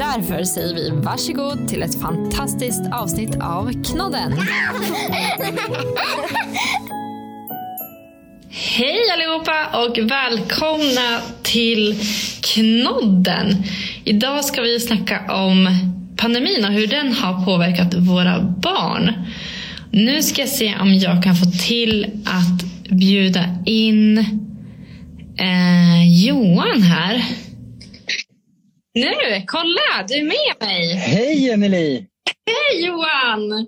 Därför 0.00 0.44
säger 0.44 0.74
vi 0.74 0.90
varsågod 0.90 1.68
till 1.68 1.82
ett 1.82 2.00
fantastiskt 2.00 2.82
avsnitt 2.92 3.36
av 3.42 3.84
Knodden. 3.84 4.32
Hej 8.50 8.98
allihopa 9.12 9.66
och 9.84 10.10
välkomna 10.10 11.20
till 11.42 12.00
Knodden. 12.40 13.64
Idag 14.04 14.44
ska 14.44 14.62
vi 14.62 14.80
snacka 14.80 15.34
om 15.34 15.68
pandemin 16.16 16.64
och 16.64 16.72
hur 16.72 16.86
den 16.86 17.12
har 17.12 17.44
påverkat 17.44 17.94
våra 17.94 18.40
barn. 18.42 19.12
Nu 19.90 20.22
ska 20.22 20.42
jag 20.42 20.48
se 20.48 20.76
om 20.80 20.94
jag 20.94 21.22
kan 21.22 21.36
få 21.36 21.46
till 21.66 22.22
att 22.24 22.90
bjuda 22.90 23.44
in 23.66 24.18
eh, 25.38 26.24
Johan 26.26 26.82
här. 26.82 27.24
Nu, 28.94 29.42
kolla! 29.46 30.06
Du 30.08 30.14
är 30.14 30.24
med 30.24 30.68
mig! 30.68 30.94
Hej 30.94 31.50
Emily! 31.50 32.06
Hej 32.46 32.86
Johan! 32.86 33.66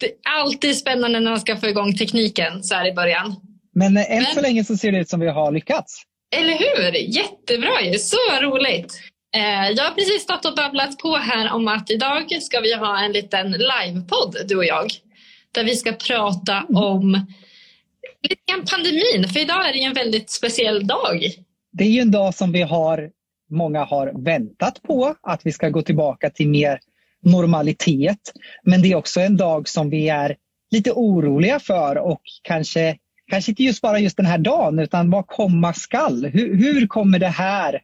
Det 0.00 0.06
är 0.06 0.12
alltid 0.40 0.76
spännande 0.76 1.20
när 1.20 1.30
man 1.30 1.40
ska 1.40 1.56
få 1.56 1.68
igång 1.68 1.96
tekniken 1.96 2.62
så 2.62 2.74
här 2.74 2.88
i 2.88 2.92
början. 2.92 3.36
Men 3.74 3.96
eh, 3.96 4.12
än 4.16 4.24
så 4.24 4.40
länge 4.40 4.64
så 4.64 4.76
ser 4.76 4.92
det 4.92 4.98
ut 4.98 5.08
som 5.08 5.20
vi 5.20 5.28
har 5.28 5.52
lyckats. 5.52 6.02
Eller 6.36 6.52
hur? 6.58 6.92
Jättebra 7.16 7.82
ju! 7.82 7.98
Så 7.98 8.16
roligt! 8.42 9.00
Eh, 9.36 9.70
jag 9.70 9.84
har 9.84 9.94
precis 9.94 10.22
stått 10.22 10.44
och 10.44 10.54
babblat 10.56 10.98
på 10.98 11.16
här 11.16 11.52
om 11.52 11.68
att 11.68 11.90
idag 11.90 12.42
ska 12.42 12.60
vi 12.60 12.74
ha 12.74 13.04
en 13.04 13.12
liten 13.12 13.50
livepodd, 13.52 14.36
du 14.48 14.56
och 14.56 14.64
jag. 14.64 14.90
Där 15.54 15.64
vi 15.64 15.76
ska 15.76 15.92
prata 15.92 16.52
Mm. 16.52 16.76
om 16.76 17.26
lite 18.22 18.42
grann 18.52 18.64
pandemin, 18.70 19.28
för 19.28 19.40
idag 19.40 19.68
är 19.68 19.72
det 19.72 19.82
en 19.82 19.94
väldigt 19.94 20.30
speciell 20.30 20.86
dag. 20.86 21.22
Det 21.72 21.84
är 21.84 21.88
ju 21.88 22.00
en 22.00 22.10
dag 22.10 22.34
som 22.34 22.52
vi 22.52 22.62
har, 22.62 23.10
många 23.52 23.84
har 23.84 24.12
väntat 24.24 24.82
på, 24.82 25.14
att 25.22 25.46
vi 25.46 25.52
ska 25.52 25.68
gå 25.68 25.82
tillbaka 25.82 26.30
till 26.30 26.48
mer 26.48 26.80
normalitet. 27.22 28.32
Men 28.62 28.82
det 28.82 28.92
är 28.92 28.96
också 28.96 29.20
en 29.20 29.36
dag 29.36 29.68
som 29.68 29.90
vi 29.90 30.08
är 30.08 30.36
lite 30.70 30.92
oroliga 30.92 31.60
för 31.60 31.98
och 31.98 32.22
kanske, 32.42 32.96
kanske 33.30 33.50
inte 33.50 33.62
just 33.62 33.82
bara 33.82 33.98
just 33.98 34.16
den 34.16 34.26
här 34.26 34.38
dagen 34.38 34.78
utan 34.78 35.10
vad 35.10 35.26
komma 35.26 35.72
skall. 35.72 36.26
Hur, 36.26 36.56
hur 36.56 36.86
kommer 36.86 37.18
det 37.18 37.28
här 37.28 37.80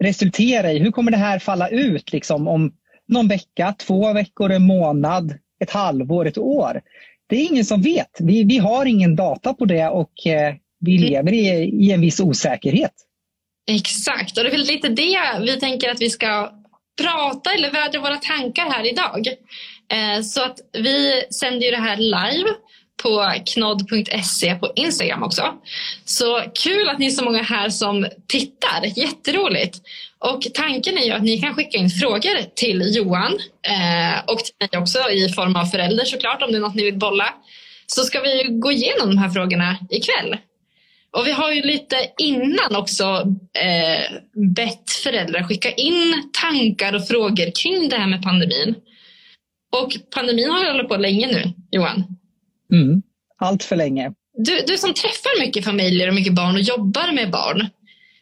resultera 0.00 0.72
i? 0.72 0.78
Hur 0.78 0.90
kommer 0.90 1.10
det 1.10 1.16
här 1.16 1.38
falla 1.38 1.68
ut 1.68 2.12
liksom 2.12 2.48
om 2.48 2.72
någon 3.08 3.28
vecka, 3.28 3.74
två 3.78 4.12
veckor, 4.12 4.52
en 4.52 4.62
månad, 4.62 5.34
ett 5.60 5.70
halvår, 5.70 6.26
ett 6.26 6.38
år? 6.38 6.80
Det 7.26 7.36
är 7.36 7.50
ingen 7.50 7.64
som 7.64 7.82
vet. 7.82 8.20
Vi, 8.20 8.44
vi 8.44 8.58
har 8.58 8.86
ingen 8.86 9.16
data 9.16 9.54
på 9.54 9.64
det 9.64 9.88
och 9.88 10.26
eh, 10.26 10.54
vi 10.80 10.98
lever 10.98 11.32
i, 11.32 11.48
i 11.64 11.92
en 11.92 12.00
viss 12.00 12.20
osäkerhet. 12.20 12.92
Exakt, 13.70 14.38
och 14.38 14.44
det 14.44 14.50
är 14.50 14.52
väl 14.52 14.66
lite 14.66 14.88
det 14.88 15.18
vi 15.40 15.60
tänker 15.60 15.90
att 15.90 16.00
vi 16.00 16.10
ska 16.10 16.52
prata 17.02 17.52
eller 17.52 17.70
vädra 17.70 18.00
våra 18.00 18.16
tankar 18.16 18.70
här 18.70 18.86
idag. 18.86 19.26
Eh, 19.92 20.22
så 20.22 20.42
att 20.42 20.58
vi 20.72 21.22
sänder 21.30 21.66
ju 21.66 21.70
det 21.70 21.76
här 21.76 21.96
live 21.96 22.50
på 23.02 23.32
knodd.se 23.54 24.54
på 24.54 24.72
Instagram 24.76 25.22
också. 25.22 25.54
Så 26.04 26.42
kul 26.62 26.88
att 26.88 26.98
ni 26.98 27.06
är 27.06 27.10
så 27.10 27.24
många 27.24 27.42
här 27.42 27.68
som 27.68 28.06
tittar, 28.28 28.98
jätteroligt. 28.98 29.78
Och 30.18 30.42
tanken 30.54 30.98
är 30.98 31.04
ju 31.04 31.12
att 31.12 31.22
ni 31.22 31.38
kan 31.38 31.54
skicka 31.54 31.78
in 31.78 31.90
frågor 31.90 32.54
till 32.54 32.96
Johan 32.96 33.32
eh, 33.62 34.24
och 34.26 34.38
till 34.38 34.54
mig 34.60 34.80
också 34.80 35.10
i 35.10 35.28
form 35.28 35.56
av 35.56 35.64
förälder 35.64 36.04
såklart 36.04 36.42
om 36.42 36.52
det 36.52 36.58
är 36.58 36.60
något 36.60 36.74
ni 36.74 36.84
vill 36.84 36.98
bolla. 36.98 37.34
Så 37.86 38.02
ska 38.02 38.20
vi 38.20 38.46
gå 38.50 38.72
igenom 38.72 39.08
de 39.08 39.18
här 39.18 39.30
frågorna 39.30 39.78
ikväll. 39.90 40.36
Och 41.16 41.26
vi 41.26 41.32
har 41.32 41.52
ju 41.52 41.62
lite 41.62 41.96
innan 42.18 42.76
också 42.76 43.04
eh, 43.58 44.18
bett 44.54 44.90
föräldrar 44.90 45.42
skicka 45.42 45.70
in 45.70 46.30
tankar 46.42 46.94
och 46.94 47.08
frågor 47.08 47.50
kring 47.62 47.88
det 47.88 47.96
här 47.96 48.08
med 48.08 48.22
pandemin. 48.22 48.74
Och 49.76 49.92
pandemin 50.14 50.50
har 50.50 50.64
ju 50.64 50.70
hållit 50.70 50.88
på 50.88 50.96
länge 50.96 51.26
nu, 51.26 51.52
Johan. 51.70 52.04
Mm. 52.72 53.02
Allt 53.38 53.64
för 53.64 53.76
länge. 53.76 54.12
Du, 54.38 54.60
du 54.66 54.76
som 54.78 54.94
träffar 54.94 55.40
mycket 55.40 55.64
familjer 55.64 56.08
och 56.08 56.14
mycket 56.14 56.34
barn 56.34 56.54
och 56.54 56.60
jobbar 56.60 57.12
med 57.12 57.30
barn. 57.30 57.68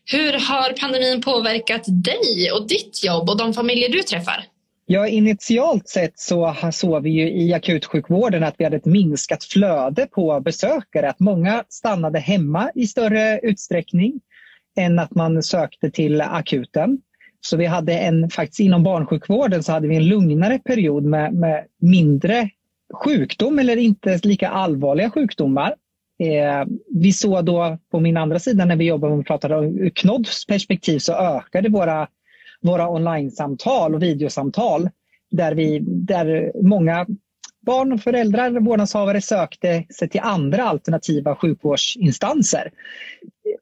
Hur 0.04 0.32
har 0.32 0.72
pandemin 0.72 1.22
påverkat 1.22 1.84
dig 1.86 2.52
och 2.52 2.68
ditt 2.68 3.04
jobb 3.04 3.28
och 3.30 3.38
de 3.38 3.54
familjer 3.54 3.88
du 3.88 4.02
träffar? 4.02 4.44
Ja, 4.86 5.08
initialt 5.08 5.88
sett 5.88 6.18
så 6.18 6.56
såg 6.72 7.02
vi 7.02 7.10
ju 7.10 7.30
i 7.30 7.54
akutsjukvården 7.54 8.42
att 8.42 8.54
vi 8.58 8.64
hade 8.64 8.76
ett 8.76 8.84
minskat 8.84 9.44
flöde 9.44 10.06
på 10.06 10.40
besökare. 10.40 11.10
Att 11.10 11.20
många 11.20 11.64
stannade 11.68 12.18
hemma 12.18 12.70
i 12.74 12.86
större 12.86 13.40
utsträckning 13.42 14.20
än 14.78 14.98
att 14.98 15.14
man 15.14 15.42
sökte 15.42 15.90
till 15.90 16.20
akuten. 16.20 16.98
Så 17.40 17.56
vi 17.56 17.66
hade 17.66 17.98
en, 17.98 18.30
faktiskt 18.30 18.60
inom 18.60 18.82
barnsjukvården 18.82 19.62
så 19.62 19.72
hade 19.72 19.88
vi 19.88 19.96
en 19.96 20.08
lugnare 20.08 20.58
period 20.58 21.04
med, 21.04 21.34
med 21.34 21.66
mindre 21.80 22.50
sjukdom 23.04 23.58
eller 23.58 23.76
inte 23.76 24.20
lika 24.22 24.48
allvarliga 24.48 25.10
sjukdomar. 25.10 25.74
Eh, 26.22 26.66
vi 26.94 27.12
såg 27.12 27.44
då 27.44 27.78
på 27.90 28.00
min 28.00 28.16
andra 28.16 28.38
sida 28.38 28.64
när 28.64 28.76
vi 28.76 28.84
jobbade 28.84 29.14
och 29.14 29.26
pratade 29.26 29.54
ur 29.54 29.90
Knodds 29.90 30.46
perspektiv 30.46 30.98
så 30.98 31.12
ökade 31.12 31.68
våra, 31.68 32.08
våra 32.62 32.88
online-samtal 32.88 33.94
och 33.94 34.02
videosamtal 34.02 34.88
där, 35.30 35.54
vi, 35.54 35.78
där 35.86 36.52
många 36.62 37.06
barn 37.66 37.92
och 37.92 38.00
föräldrar 38.00 38.56
och 38.56 38.64
vårdnadshavare 38.64 39.20
sökte 39.20 39.84
sig 39.98 40.08
till 40.08 40.20
andra 40.20 40.62
alternativa 40.62 41.36
sjukvårdsinstanser. 41.36 42.70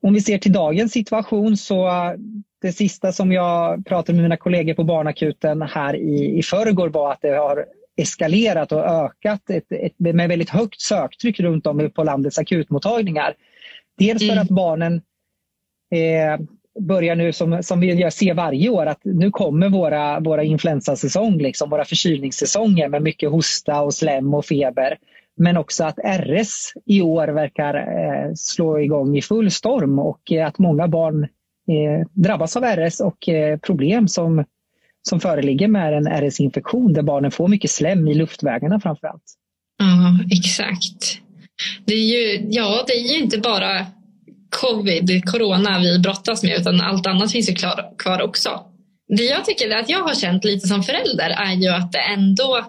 Om 0.00 0.14
vi 0.14 0.20
ser 0.20 0.38
till 0.38 0.52
dagens 0.52 0.92
situation 0.92 1.56
så 1.56 1.90
det 2.62 2.72
sista 2.72 3.12
som 3.12 3.32
jag 3.32 3.86
pratade 3.86 4.16
med 4.16 4.22
mina 4.22 4.36
kollegor 4.36 4.74
på 4.74 4.84
barnakuten 4.84 5.62
här 5.62 5.96
i, 5.96 6.38
i 6.38 6.42
förrgår 6.42 6.88
var 6.88 7.12
att 7.12 7.22
det 7.22 7.36
har 7.36 7.66
eskalerat 7.96 8.72
och 8.72 8.84
ökat 8.84 9.50
ett, 9.50 9.72
ett, 9.72 9.98
med 9.98 10.28
väldigt 10.28 10.50
högt 10.50 10.80
söktryck 10.80 11.40
runt 11.40 11.66
om 11.66 11.90
på 11.94 12.04
landets 12.04 12.38
akutmottagningar. 12.38 13.34
Dels 13.98 14.22
för 14.22 14.32
Mm. 14.32 14.42
att 14.42 14.48
barnen 14.48 14.94
eh, 15.94 16.46
börjar 16.80 17.16
nu, 17.16 17.32
som, 17.32 17.62
som 17.62 17.80
vi 17.80 18.10
ser 18.10 18.34
varje 18.34 18.68
år, 18.68 18.86
att 18.86 19.00
nu 19.04 19.30
kommer 19.30 19.68
våra, 19.68 20.20
våra 20.20 20.44
influensasäsong, 20.44 21.38
liksom, 21.38 21.70
våra 21.70 21.84
förkylningssäsonger 21.84 22.88
med 22.88 23.02
mycket 23.02 23.30
hosta 23.30 23.80
och 23.80 23.94
slem 23.94 24.34
och 24.34 24.46
feber. 24.46 24.98
Men 25.36 25.56
också 25.56 25.84
att 25.84 25.98
RS 25.98 26.72
i 26.86 27.00
år 27.02 27.28
verkar 27.28 27.74
eh, 27.74 28.34
slå 28.34 28.80
igång 28.80 29.16
i 29.16 29.22
full 29.22 29.50
storm 29.50 29.98
och 29.98 30.32
eh, 30.32 30.46
att 30.46 30.58
många 30.58 30.88
barn 30.88 31.22
eh, 31.24 32.06
drabbas 32.12 32.56
av 32.56 32.62
RS 32.64 33.00
och 33.00 33.28
eh, 33.28 33.58
problem 33.58 34.08
som 34.08 34.44
som 35.02 35.20
föreligger 35.20 35.68
med 35.68 35.94
en 35.94 36.06
RS-infektion 36.06 36.92
där 36.92 37.02
barnen 37.02 37.30
får 37.30 37.48
mycket 37.48 37.70
slem 37.70 38.08
i 38.08 38.14
luftvägarna 38.14 38.80
framför 38.80 39.06
allt. 39.06 39.22
Ja, 39.78 40.36
exakt. 40.36 41.18
Det 41.84 41.94
är 41.94 42.04
ju, 42.04 42.46
ja, 42.50 42.84
det 42.86 42.92
är 42.92 43.12
ju 43.12 43.22
inte 43.22 43.38
bara 43.38 43.86
covid, 44.50 45.24
corona 45.24 45.78
vi 45.78 45.98
brottas 45.98 46.42
med 46.42 46.60
utan 46.60 46.80
allt 46.80 47.06
annat 47.06 47.32
finns 47.32 47.50
ju 47.50 47.54
klar, 47.54 47.98
kvar 47.98 48.22
också. 48.22 48.60
Det 49.16 49.24
jag 49.24 49.44
tycker 49.44 49.76
att 49.76 49.88
jag 49.88 50.02
har 50.02 50.14
känt 50.14 50.44
lite 50.44 50.68
som 50.68 50.82
förälder 50.82 51.30
är 51.30 51.54
ju 51.54 51.68
att 51.68 51.92
det 51.92 51.98
ändå, 51.98 52.66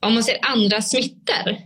om 0.00 0.14
man 0.14 0.24
ser 0.24 0.38
andra 0.42 0.82
smittor, 0.82 1.56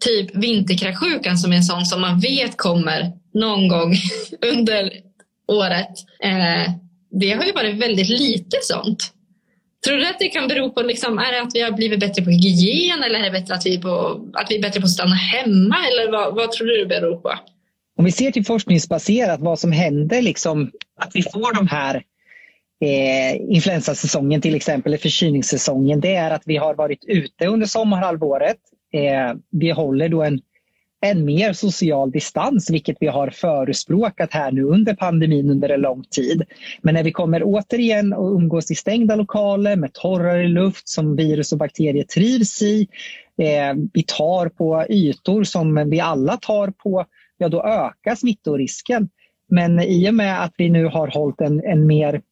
typ 0.00 0.36
vinterkräksjukan 0.36 1.38
som 1.38 1.52
är 1.52 1.56
en 1.56 1.62
sån 1.62 1.86
som 1.86 2.00
man 2.00 2.20
vet 2.20 2.56
kommer 2.56 3.12
någon 3.34 3.68
gång 3.68 3.94
under 4.52 4.92
året. 5.48 5.90
Eh, 6.22 6.72
det 7.20 7.30
har 7.30 7.44
ju 7.44 7.52
varit 7.52 7.82
väldigt 7.82 8.08
lite 8.08 8.56
sånt. 8.62 9.14
Tror 9.86 9.96
du 9.96 10.06
att 10.06 10.18
det 10.18 10.28
kan 10.28 10.48
bero 10.48 10.70
på, 10.70 10.82
liksom, 10.82 11.18
är 11.18 11.32
det 11.32 11.42
att 11.42 11.54
vi 11.54 11.60
har 11.60 11.70
blivit 11.70 12.00
bättre 12.00 12.24
på 12.24 12.30
hygien 12.30 13.02
eller 13.02 13.18
är 13.18 13.24
det 13.24 13.30
bättre 13.30 13.54
att 13.54 13.66
vi, 13.66 13.74
är 13.74 13.80
på, 13.80 14.20
att 14.32 14.50
vi 14.50 14.56
är 14.56 14.62
bättre 14.62 14.80
på 14.80 14.84
att 14.84 14.90
stanna 14.90 15.14
hemma? 15.14 15.76
Eller 15.88 16.12
vad, 16.12 16.34
vad 16.34 16.52
tror 16.52 16.66
du 16.66 16.84
det 16.84 16.86
beror 16.86 17.16
på? 17.16 17.34
Om 17.96 18.04
vi 18.04 18.12
ser 18.12 18.30
till 18.30 18.44
forskningsbaserat 18.44 19.40
vad 19.40 19.58
som 19.58 19.72
händer, 19.72 20.22
liksom, 20.22 20.70
att 21.00 21.10
vi 21.14 21.22
får 21.22 21.54
de 21.54 21.66
här 21.68 22.02
eh, 22.80 23.36
influensasäsongen 23.54 24.40
till 24.40 24.54
exempel, 24.54 24.90
eller 24.92 25.02
förkylningssäsongen, 25.02 26.00
det 26.00 26.14
är 26.14 26.30
att 26.30 26.42
vi 26.46 26.56
har 26.56 26.74
varit 26.74 27.04
ute 27.04 27.46
under 27.46 27.66
sommarhalvåret. 27.66 28.56
Eh, 28.92 29.36
vi 29.50 29.70
håller 29.70 30.08
då 30.08 30.22
en, 30.22 30.40
en 31.00 31.24
mer 31.24 31.52
social 31.52 32.10
distans, 32.10 32.70
vilket 32.70 32.96
vi 33.00 33.06
har 33.06 33.30
förespråkat 33.30 34.32
här 34.32 34.52
nu 34.52 34.62
under 34.62 34.94
pandemin 34.94 35.50
under 35.50 35.68
en 35.68 35.80
lång 35.80 36.04
tid. 36.10 36.42
Men 36.82 36.94
när 36.94 37.02
vi 37.02 37.12
kommer 37.12 37.42
återigen 37.44 38.12
och 38.12 38.34
umgås 38.34 38.70
i 38.70 38.74
stängda 38.74 39.16
lokaler 39.16 39.76
med 39.76 39.92
torrare 39.92 40.48
luft 40.48 40.88
som 40.88 41.16
virus 41.16 41.52
och 41.52 41.58
bakterier 41.58 42.04
trivs 42.04 42.62
i, 42.62 42.88
eh, 43.38 43.74
vi 43.92 44.02
tar 44.02 44.48
på 44.48 44.86
ytor 44.88 45.44
som 45.44 45.90
vi 45.90 46.00
alla 46.00 46.36
tar 46.36 46.70
på, 46.70 47.06
ja 47.38 47.48
då 47.48 47.62
ökar 47.62 48.14
smittorisken. 48.14 49.08
Men 49.46 49.80
i 49.80 50.10
och 50.10 50.14
med 50.14 50.42
att 50.44 50.54
vi 50.56 50.68
nu 50.70 50.86
har 50.86 51.08
hållit 51.08 51.40
en, 51.40 51.64
en 51.64 51.86
mer 51.86 52.22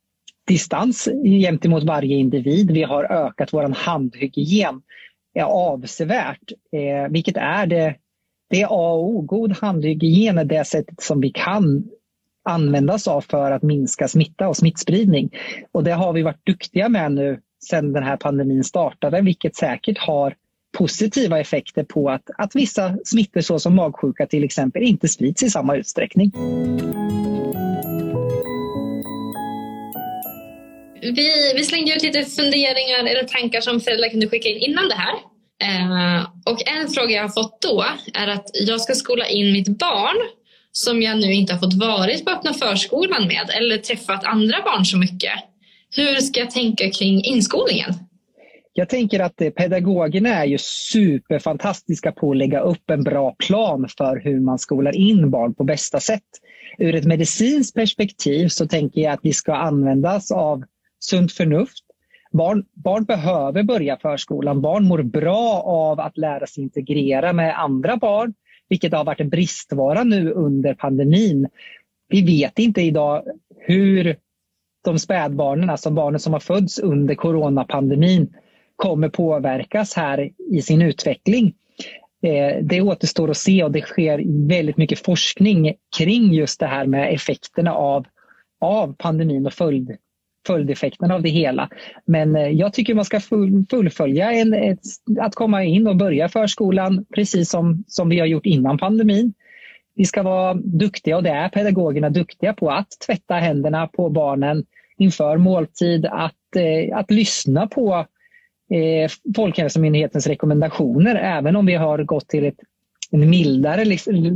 distans 0.47 1.09
gentemot 1.25 1.85
varje 1.85 2.17
individ, 2.17 2.71
vi 2.71 2.83
har 2.83 3.05
ökat 3.05 3.53
vår 3.53 3.69
handhygien 3.69 4.83
är 5.35 5.43
avsevärt, 5.43 6.53
eh, 6.73 7.11
vilket 7.11 7.37
är 7.37 7.67
det, 7.67 7.95
det 8.51 8.63
är 8.63 8.67
A 8.67 8.93
och 8.93 9.09
O. 9.09 9.21
God 9.21 9.53
handhygien 9.53 10.39
är 10.39 10.45
det 10.45 10.65
sättet 10.65 11.01
som 11.03 11.21
vi 11.21 11.31
kan 11.31 11.85
användas 12.45 13.09
av 13.09 13.21
för 13.21 13.51
att 13.51 13.63
minska 13.63 14.09
smitta 14.09 14.49
och 14.49 14.57
smittspridning. 14.57 15.31
Och 15.73 15.85
det 15.85 15.93
har 15.93 16.13
vi 16.13 16.23
varit 16.23 16.47
duktiga 16.47 16.89
med 16.89 17.13
nu 17.13 17.41
sedan 17.71 17.93
den 17.93 18.03
här 18.03 18.17
pandemin 18.17 18.65
startade, 18.65 19.21
vilket 19.21 19.57
säkert 19.57 19.99
har 19.99 20.35
positiva 20.73 21.41
effekter 21.41 21.85
på 21.85 22.11
att, 22.11 22.31
att 22.39 22.55
vissa 22.55 22.97
smittor 23.05 23.41
såsom 23.41 23.75
magsjuka 23.75 24.27
till 24.27 24.45
exempel 24.45 24.83
inte 24.83 25.09
sprids 25.09 25.43
i 25.43 25.51
samma 25.51 25.77
utsträckning. 25.77 26.33
Vi, 31.01 31.53
vi 31.57 31.65
slängde 31.65 31.95
ut 31.95 32.03
lite 32.03 32.25
funderingar 32.25 32.99
eller 32.99 33.25
tankar 33.25 33.61
som 33.61 33.81
föräldrar 33.81 34.09
kunde 34.09 34.29
skicka 34.29 34.49
in 34.49 34.59
innan 34.59 34.89
det 34.89 34.95
här. 34.95 35.15
Eh, 35.63 36.27
och 36.45 36.69
en 36.69 36.89
fråga 36.89 37.11
jag 37.11 37.23
har 37.23 37.29
fått 37.29 37.63
då 37.63 37.85
är 38.15 38.29
att 38.29 38.51
jag 38.53 38.81
ska 38.81 38.95
skola 38.95 39.27
in 39.27 39.53
mitt 39.53 39.79
barn 39.79 40.17
som 40.73 41.03
jag 41.03 41.19
nu 41.19 41.33
inte 41.33 41.53
har 41.53 41.61
fått 41.61 41.75
varit 41.75 42.25
på 42.25 42.31
öppna 42.31 42.55
förskolan 42.55 43.27
med 43.27 43.51
eller 43.57 43.79
träffat 43.79 44.25
andra 44.25 44.63
barn 44.65 44.85
så 44.85 44.99
mycket. 44.99 45.33
Hur 45.97 46.17
ska 46.17 46.41
jag 46.41 46.51
tänka 46.51 46.91
kring 46.91 47.25
inskolningen? 47.25 47.95
Jag 48.75 48.89
tänker 48.89 49.21
att 49.21 49.41
eh, 49.41 49.51
pedagogerna 49.51 50.29
är 50.29 50.45
ju 50.45 50.59
superfantastiska 50.59 52.13
på 52.13 52.31
att 52.31 52.37
lägga 52.37 52.61
upp 52.61 52.91
en 52.91 53.03
bra 53.03 53.35
plan 53.39 53.89
för 53.99 54.21
hur 54.25 54.41
man 54.41 54.59
skolar 54.59 54.97
in 54.97 55.31
barn 55.31 55.55
på 55.55 55.65
bästa 55.65 56.01
sätt. 56.01 56.23
Ur 56.79 56.95
ett 56.95 57.05
medicinskt 57.05 57.75
perspektiv 57.75 58.49
så 58.49 58.67
tänker 58.67 59.01
jag 59.01 59.13
att 59.13 59.21
vi 59.23 59.33
ska 59.33 59.55
användas 59.55 60.31
av 60.31 60.65
sunt 60.99 61.33
förnuft. 61.33 61.85
Barn, 62.33 62.65
barn 62.75 63.05
behöver 63.05 63.63
börja 63.63 63.97
förskolan. 63.97 64.61
Barn 64.61 64.85
mår 64.85 65.03
bra 65.03 65.63
av 65.67 66.01
att 66.01 66.19
lära 66.19 66.47
sig 66.47 66.63
integrera 66.63 67.33
med 67.33 67.61
andra 67.61 67.97
barn, 67.97 68.35
vilket 68.69 68.93
har 68.93 69.05
varit 69.05 69.21
en 69.21 69.29
bristvara 69.29 70.05
nu 70.05 70.31
under 70.31 70.75
pandemin. 70.75 71.49
Vi 72.09 72.23
vet 72.23 72.59
inte 72.59 72.83
idag 72.83 73.23
hur 73.59 74.17
de 74.85 74.99
spädbarnen, 74.99 75.71
alltså 75.71 75.91
barnen 75.91 76.21
som 76.21 76.33
har 76.33 76.41
fötts 76.41 76.79
under 76.79 77.15
coronapandemin, 77.15 78.35
kommer 78.83 79.09
påverkas 79.09 79.95
här 79.95 80.31
i 80.53 80.63
sin 80.63 80.83
utveckling. 80.83 81.53
Eh, 82.23 82.63
det 82.63 82.81
återstår 82.81 83.31
att 83.31 83.37
se 83.37 83.65
och 83.65 83.73
det 83.73 83.81
sker 83.81 84.49
väldigt 84.49 84.77
mycket 84.77 85.05
forskning 85.05 85.75
kring 85.99 86.33
just 86.33 86.61
det 86.61 86.67
här 86.67 86.87
med 86.87 87.15
effekterna 87.15 87.75
av, 87.75 88.07
av 88.61 88.95
pandemin 88.99 89.47
och 89.47 89.53
följd, 89.53 89.97
följdeffekterna 90.47 91.15
av 91.15 91.23
det 91.23 91.29
hela. 91.29 91.69
Men 92.05 92.37
eh, 92.37 92.49
jag 92.49 92.73
tycker 92.73 92.95
man 92.95 93.05
ska 93.05 93.21
full, 93.21 93.65
fullfölja 93.71 94.33
en, 94.33 94.55
ett, 94.55 94.81
att 95.21 95.35
komma 95.35 95.65
in 95.65 95.87
och 95.87 95.97
börja 95.97 96.29
förskolan 96.29 97.05
precis 97.15 97.51
som, 97.51 97.85
som 97.87 98.09
vi 98.09 98.19
har 98.19 98.27
gjort 98.27 98.47
innan 98.47 98.79
pandemin. 98.79 99.35
Vi 99.95 100.05
ska 100.05 100.23
vara 100.23 100.55
duktiga 100.55 101.17
och 101.17 101.23
det 101.23 101.31
är 101.31 101.49
pedagogerna 101.49 102.11
duktiga 102.11 102.53
på 102.53 102.71
att 102.71 102.89
tvätta 103.07 103.35
händerna 103.35 103.87
på 103.87 104.11
barnen 104.11 104.65
inför 104.99 105.37
måltid, 105.37 106.07
att, 106.07 106.57
eh, 106.57 106.99
att 106.99 107.11
lyssna 107.11 107.67
på 107.67 108.07
eh, 108.73 109.11
Folkhälsomyndighetens 109.37 110.27
rekommendationer. 110.27 111.15
Även 111.15 111.57
om 111.57 111.67
vi 111.67 111.75
har 111.75 111.99
gått 112.03 112.29
till 112.29 112.45
ett, 112.45 112.59
en 113.11 113.31
mildare 113.31 113.85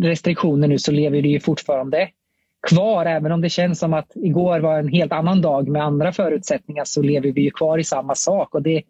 restriktioner 0.09 0.69
nu 0.69 0.79
så 0.79 0.93
lever 0.93 1.23
det 1.23 1.29
ju 1.29 1.41
fortfarande 1.41 2.09
kvar. 2.69 3.06
Även 3.06 3.33
om 3.33 3.41
det 3.41 3.49
känns 3.49 3.79
som 3.79 3.94
att 3.94 4.12
igår 4.15 4.61
var 4.61 4.79
en 4.79 4.88
helt 4.88 5.12
annan 5.12 5.41
dag 5.41 5.69
med 5.69 5.85
andra 5.85 6.12
förutsättningar 6.12 6.85
så 6.85 7.03
lever 7.03 7.33
vi 7.33 7.41
ju 7.41 7.50
kvar 7.50 7.79
i 7.79 7.85
samma 7.85 8.15
sak. 8.15 8.55
Och 8.55 8.62
det, 8.62 8.83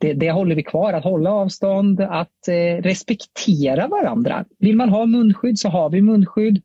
det, 0.00 0.12
det 0.12 0.30
håller 0.30 0.54
vi 0.54 0.62
kvar, 0.62 0.92
att 0.92 1.04
hålla 1.04 1.32
avstånd, 1.32 2.00
att 2.00 2.48
eh, 2.48 2.82
respektera 2.82 3.88
varandra. 3.88 4.44
Vill 4.58 4.76
man 4.76 4.88
ha 4.88 5.06
munskydd 5.06 5.58
så 5.58 5.68
har 5.68 5.90
vi 5.90 6.00
munskydd. 6.00 6.62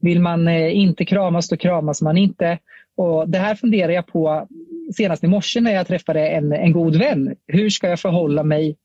Vill 0.00 0.20
man 0.20 0.48
eh, 0.48 0.76
inte 0.76 1.04
kramas 1.04 1.48
då 1.48 1.56
kramas 1.56 2.02
man 2.02 2.16
inte. 2.16 2.58
Och 2.96 3.28
det 3.28 3.38
här 3.38 3.54
funderar 3.54 3.92
jag 3.92 4.06
på 4.06 4.48
senast 4.96 5.24
i 5.24 5.26
morse 5.26 5.60
när 5.60 5.72
jag 5.72 5.86
träffade 5.86 6.28
en, 6.28 6.52
en 6.52 6.72
god 6.72 6.96
vän. 6.96 7.36
Hur 7.46 7.70
ska 7.70 7.88
jag 7.88 8.00
förhålla 8.00 8.42
mig 8.42 8.76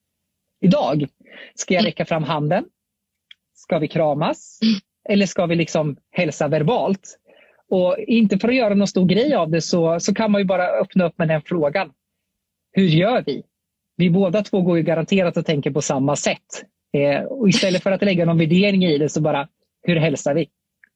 idag? 0.62 1.06
Ska 1.56 1.74
jag 1.74 1.86
räcka 1.86 2.06
fram 2.06 2.24
handen? 2.24 2.66
Ska 3.54 3.80
vi 3.80 3.88
kramas? 3.88 4.60
Eller 5.10 5.25
ska 5.25 5.46
vi 5.46 5.56
liksom 5.56 5.98
hälsa 6.12 6.48
verbalt? 6.48 7.18
Och 7.69 7.98
inte 7.98 8.40
för 8.40 8.48
att 8.48 8.56
göra 8.56 8.74
någon 8.74 8.88
stor 8.88 9.06
grej 9.06 9.36
av 9.36 9.50
det 9.50 9.62
så, 9.62 10.00
så 10.00 10.13
kan 10.13 10.31
man 10.31 10.42
ju 10.42 10.46
bara 10.46 10.68
öppna 10.68 11.06
upp 11.06 11.18
med 11.18 11.28
den 11.28 11.42
frågan. 11.42 11.92
Hur 12.72 12.88
gör 12.88 13.24
vi? 13.25 13.44
Vi 13.98 14.10
båda 14.10 14.42
två 14.44 14.62
går 14.62 14.78
ju 14.78 14.84
garanterat 14.84 15.38
och 15.38 15.46
tänker 15.46 15.72
på 15.72 15.81
samma 15.81 16.16
sätt. 16.16 16.66
Eh, 16.94 17.24
och 17.24 17.50
istället 17.50 17.84
för 17.84 17.92
att 17.92 18.02
lägga 18.02 18.25
någon 18.25 18.38
värdering 18.38 18.86
i 18.86 18.98
det 18.98 19.10
så 19.10 19.22
bara, 19.22 19.48
hur 19.81 19.96
hälsar 19.96 20.34
vi? 20.34 20.50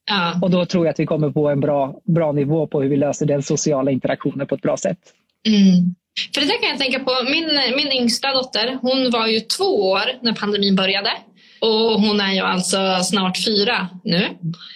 Ja. 0.05 0.39
Och 0.41 0.51
då 0.51 0.65
tror 0.65 0.85
jag 0.85 0.91
att 0.93 0.99
vi 0.99 1.05
kommer 1.05 1.29
på 1.29 1.49
en 1.49 1.59
bra, 1.59 2.01
bra 2.03 2.31
nivå 2.31 2.67
på 2.67 2.81
hur 2.81 2.89
vi 2.89 2.97
löser 2.97 3.25
den 3.25 3.43
sociala 3.43 3.91
interaktionen 3.91 4.47
på 4.47 4.55
ett 4.55 4.61
bra 4.61 4.77
sätt. 4.77 4.99
Mm. 5.47 5.95
För 6.33 6.41
det 6.41 6.47
där 6.47 6.61
kan 6.61 6.69
jag 6.69 6.79
tänka 6.79 6.99
på. 6.99 7.11
Min, 7.29 7.75
min 7.75 7.91
yngsta 7.91 8.33
dotter, 8.33 8.77
hon 8.81 9.11
var 9.11 9.27
ju 9.27 9.39
två 9.39 9.89
år 9.89 10.01
när 10.21 10.33
pandemin 10.33 10.75
började. 10.75 11.11
Och 11.59 12.01
hon 12.01 12.21
är 12.21 12.33
ju 12.33 12.39
alltså 12.39 12.99
snart 13.03 13.45
fyra 13.45 13.87
nu. 14.03 14.23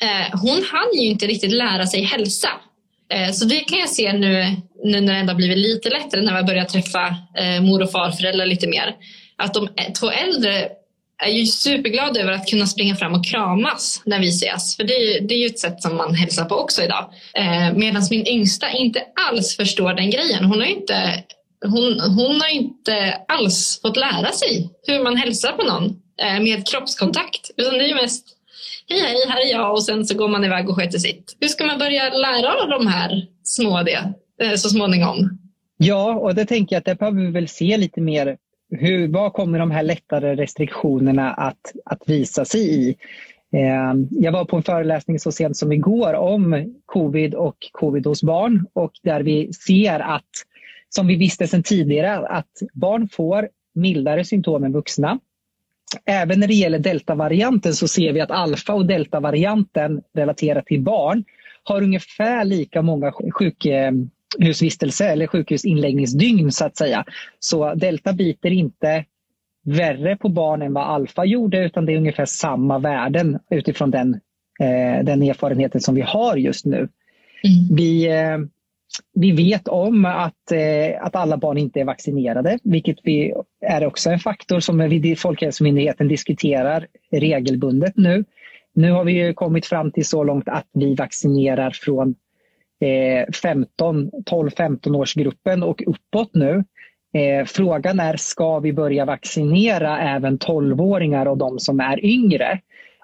Eh, 0.01 0.39
hon 0.41 0.63
hann 0.71 1.01
ju 1.01 1.07
inte 1.07 1.27
riktigt 1.27 1.51
lära 1.51 1.85
sig 1.85 2.01
hälsa. 2.01 2.49
Eh, 3.13 3.31
så 3.31 3.45
det 3.45 3.59
kan 3.59 3.79
jag 3.79 3.89
se 3.89 4.13
nu, 4.13 4.55
nu 4.83 5.01
när 5.01 5.13
det 5.13 5.19
ändå 5.19 5.33
blivit 5.33 5.57
lite 5.57 5.89
lättare 5.89 6.21
när 6.21 6.37
vi 6.37 6.43
börjar 6.43 6.65
träffa 6.65 7.07
eh, 7.37 7.61
mor 7.61 7.81
och 7.81 7.91
farföräldrar 7.91 8.45
lite 8.45 8.67
mer. 8.67 8.95
Att 9.37 9.53
de 9.53 9.69
två 9.99 10.11
äldre 10.11 10.69
är 11.19 11.31
ju 11.31 11.45
superglad 11.45 12.17
över 12.17 12.31
att 12.31 12.47
kunna 12.47 12.65
springa 12.67 12.95
fram 12.95 13.13
och 13.13 13.25
kramas 13.25 14.01
när 14.05 14.19
vi 14.19 14.27
ses. 14.27 14.75
För 14.75 14.83
det 14.83 14.93
är 14.93 15.13
ju, 15.13 15.27
det 15.27 15.33
är 15.33 15.39
ju 15.39 15.45
ett 15.45 15.59
sätt 15.59 15.81
som 15.81 15.97
man 15.97 16.15
hälsar 16.15 16.45
på 16.45 16.55
också 16.55 16.83
idag. 16.83 17.13
Eh, 17.33 17.73
Medan 17.73 18.01
min 18.11 18.27
yngsta 18.27 18.71
inte 18.71 19.03
alls 19.29 19.55
förstår 19.55 19.93
den 19.93 20.09
grejen. 20.09 20.45
Hon 20.45 20.59
har 20.59 20.67
inte, 20.67 21.23
hon, 21.65 21.99
hon 21.99 22.41
har 22.41 22.49
inte 22.49 23.17
alls 23.27 23.79
fått 23.81 23.97
lära 23.97 24.31
sig 24.31 24.69
hur 24.87 25.03
man 25.03 25.17
hälsar 25.17 25.51
på 25.51 25.63
någon 25.63 25.85
eh, 26.21 26.43
med 26.43 26.67
kroppskontakt. 26.67 27.51
Utan 27.57 27.73
det 27.73 27.83
är 27.83 27.87
ju 27.87 27.95
mest 27.95 28.25
hej 28.89 28.99
hej, 28.99 29.15
här 29.29 29.41
är 29.47 29.51
jag 29.51 29.71
och 29.71 29.83
sen 29.83 30.05
så 30.05 30.17
går 30.17 30.27
man 30.27 30.43
iväg 30.43 30.69
och 30.69 30.75
sköter 30.75 30.99
sitt. 30.99 31.37
Hur 31.39 31.47
ska 31.47 31.65
man 31.65 31.79
börja 31.79 32.09
lära 32.09 32.53
av 32.53 32.69
de 32.69 32.87
här 32.87 33.27
små 33.43 33.83
det 33.83 34.13
eh, 34.41 34.55
så 34.55 34.69
småningom? 34.69 35.39
Ja, 35.77 36.13
och 36.13 36.35
det 36.35 36.45
tänker 36.45 36.75
jag 36.75 36.79
att 36.79 36.85
det 36.85 36.95
behöver 36.95 37.21
vi 37.21 37.31
väl 37.31 37.47
se 37.47 37.77
lite 37.77 38.01
mer 38.01 38.37
hur, 38.69 39.07
vad 39.07 39.33
kommer 39.33 39.59
de 39.59 39.71
här 39.71 39.83
lättare 39.83 40.35
restriktionerna 40.35 41.33
att, 41.33 41.73
att 41.85 42.03
visa 42.05 42.45
sig 42.45 42.61
i? 42.61 42.95
Eh, 43.53 43.93
jag 44.09 44.31
var 44.31 44.45
på 44.45 44.55
en 44.57 44.63
föreläsning 44.63 45.19
så 45.19 45.31
sent 45.31 45.57
som 45.57 45.71
igår 45.71 46.13
om 46.13 46.73
covid 46.85 47.35
och 47.35 47.57
covid 47.71 48.05
hos 48.05 48.23
barn 48.23 48.65
och 48.73 48.91
där 49.03 49.23
vi 49.23 49.53
ser 49.53 49.99
att, 49.99 50.29
som 50.89 51.07
vi 51.07 51.15
visste 51.15 51.47
sedan 51.47 51.63
tidigare, 51.63 52.27
att 52.27 52.51
barn 52.73 53.09
får 53.11 53.49
mildare 53.75 54.25
symptom 54.25 54.63
än 54.63 54.73
vuxna. 54.73 55.19
Även 56.05 56.39
när 56.39 56.47
det 56.47 56.53
gäller 56.53 56.79
deltavarianten 56.79 57.73
så 57.73 57.87
ser 57.87 58.13
vi 58.13 58.21
att 58.21 58.31
alfa 58.31 58.73
och 58.73 58.85
deltavarianten 58.85 60.01
relaterat 60.13 60.65
till 60.65 60.81
barn 60.81 61.23
har 61.63 61.81
ungefär 61.81 62.45
lika 62.45 62.81
många 62.81 63.11
sjuk, 63.11 63.65
eh, 63.65 63.91
sjukhusvistelse 64.37 65.05
eller 65.05 65.27
sjukhusinläggningsdygn 65.27 66.51
så 66.51 66.65
att 66.65 66.77
säga. 66.77 67.05
Så 67.39 67.73
delta 67.73 68.13
biter 68.13 68.51
inte 68.51 69.05
värre 69.65 70.17
på 70.17 70.29
barn 70.29 70.61
än 70.61 70.73
vad 70.73 70.83
alfa 70.83 71.25
gjorde 71.25 71.65
utan 71.65 71.85
det 71.85 71.93
är 71.93 71.97
ungefär 71.97 72.25
samma 72.25 72.79
värden 72.79 73.39
utifrån 73.49 73.91
den, 73.91 74.13
eh, 74.59 75.03
den 75.03 75.23
erfarenheten 75.23 75.81
som 75.81 75.95
vi 75.95 76.01
har 76.01 76.37
just 76.37 76.65
nu. 76.65 76.77
Mm. 76.77 77.75
Vi, 77.75 78.07
eh, 78.07 78.37
vi 79.13 79.31
vet 79.31 79.67
om 79.67 80.05
att, 80.05 80.51
eh, 80.51 81.05
att 81.05 81.15
alla 81.15 81.37
barn 81.37 81.57
inte 81.57 81.79
är 81.79 81.85
vaccinerade, 81.85 82.59
vilket 82.63 82.97
vi, 83.03 83.33
är 83.65 83.85
också 83.85 84.09
en 84.09 84.19
faktor 84.19 84.59
som 84.59 84.89
vi, 84.89 85.15
Folkhälsomyndigheten 85.15 86.07
diskuterar 86.07 86.87
regelbundet 87.11 87.97
nu. 87.97 88.25
Nu 88.73 88.91
har 88.91 89.03
vi 89.03 89.33
kommit 89.33 89.65
fram 89.65 89.91
till 89.91 90.05
så 90.05 90.23
långt 90.23 90.49
att 90.49 90.67
vi 90.73 90.95
vaccinerar 90.95 91.71
från 91.71 92.15
15, 93.41 94.11
12-15 94.11 94.95
årsgruppen 94.95 95.63
och 95.63 95.83
uppåt 95.87 96.29
nu. 96.33 96.63
Eh, 97.13 97.45
frågan 97.45 97.99
är, 97.99 98.17
ska 98.17 98.59
vi 98.59 98.73
börja 98.73 99.05
vaccinera 99.05 99.99
även 99.99 100.37
12-åringar 100.37 101.25
och 101.25 101.37
de 101.37 101.59
som 101.59 101.79
är 101.79 102.05
yngre? 102.05 102.59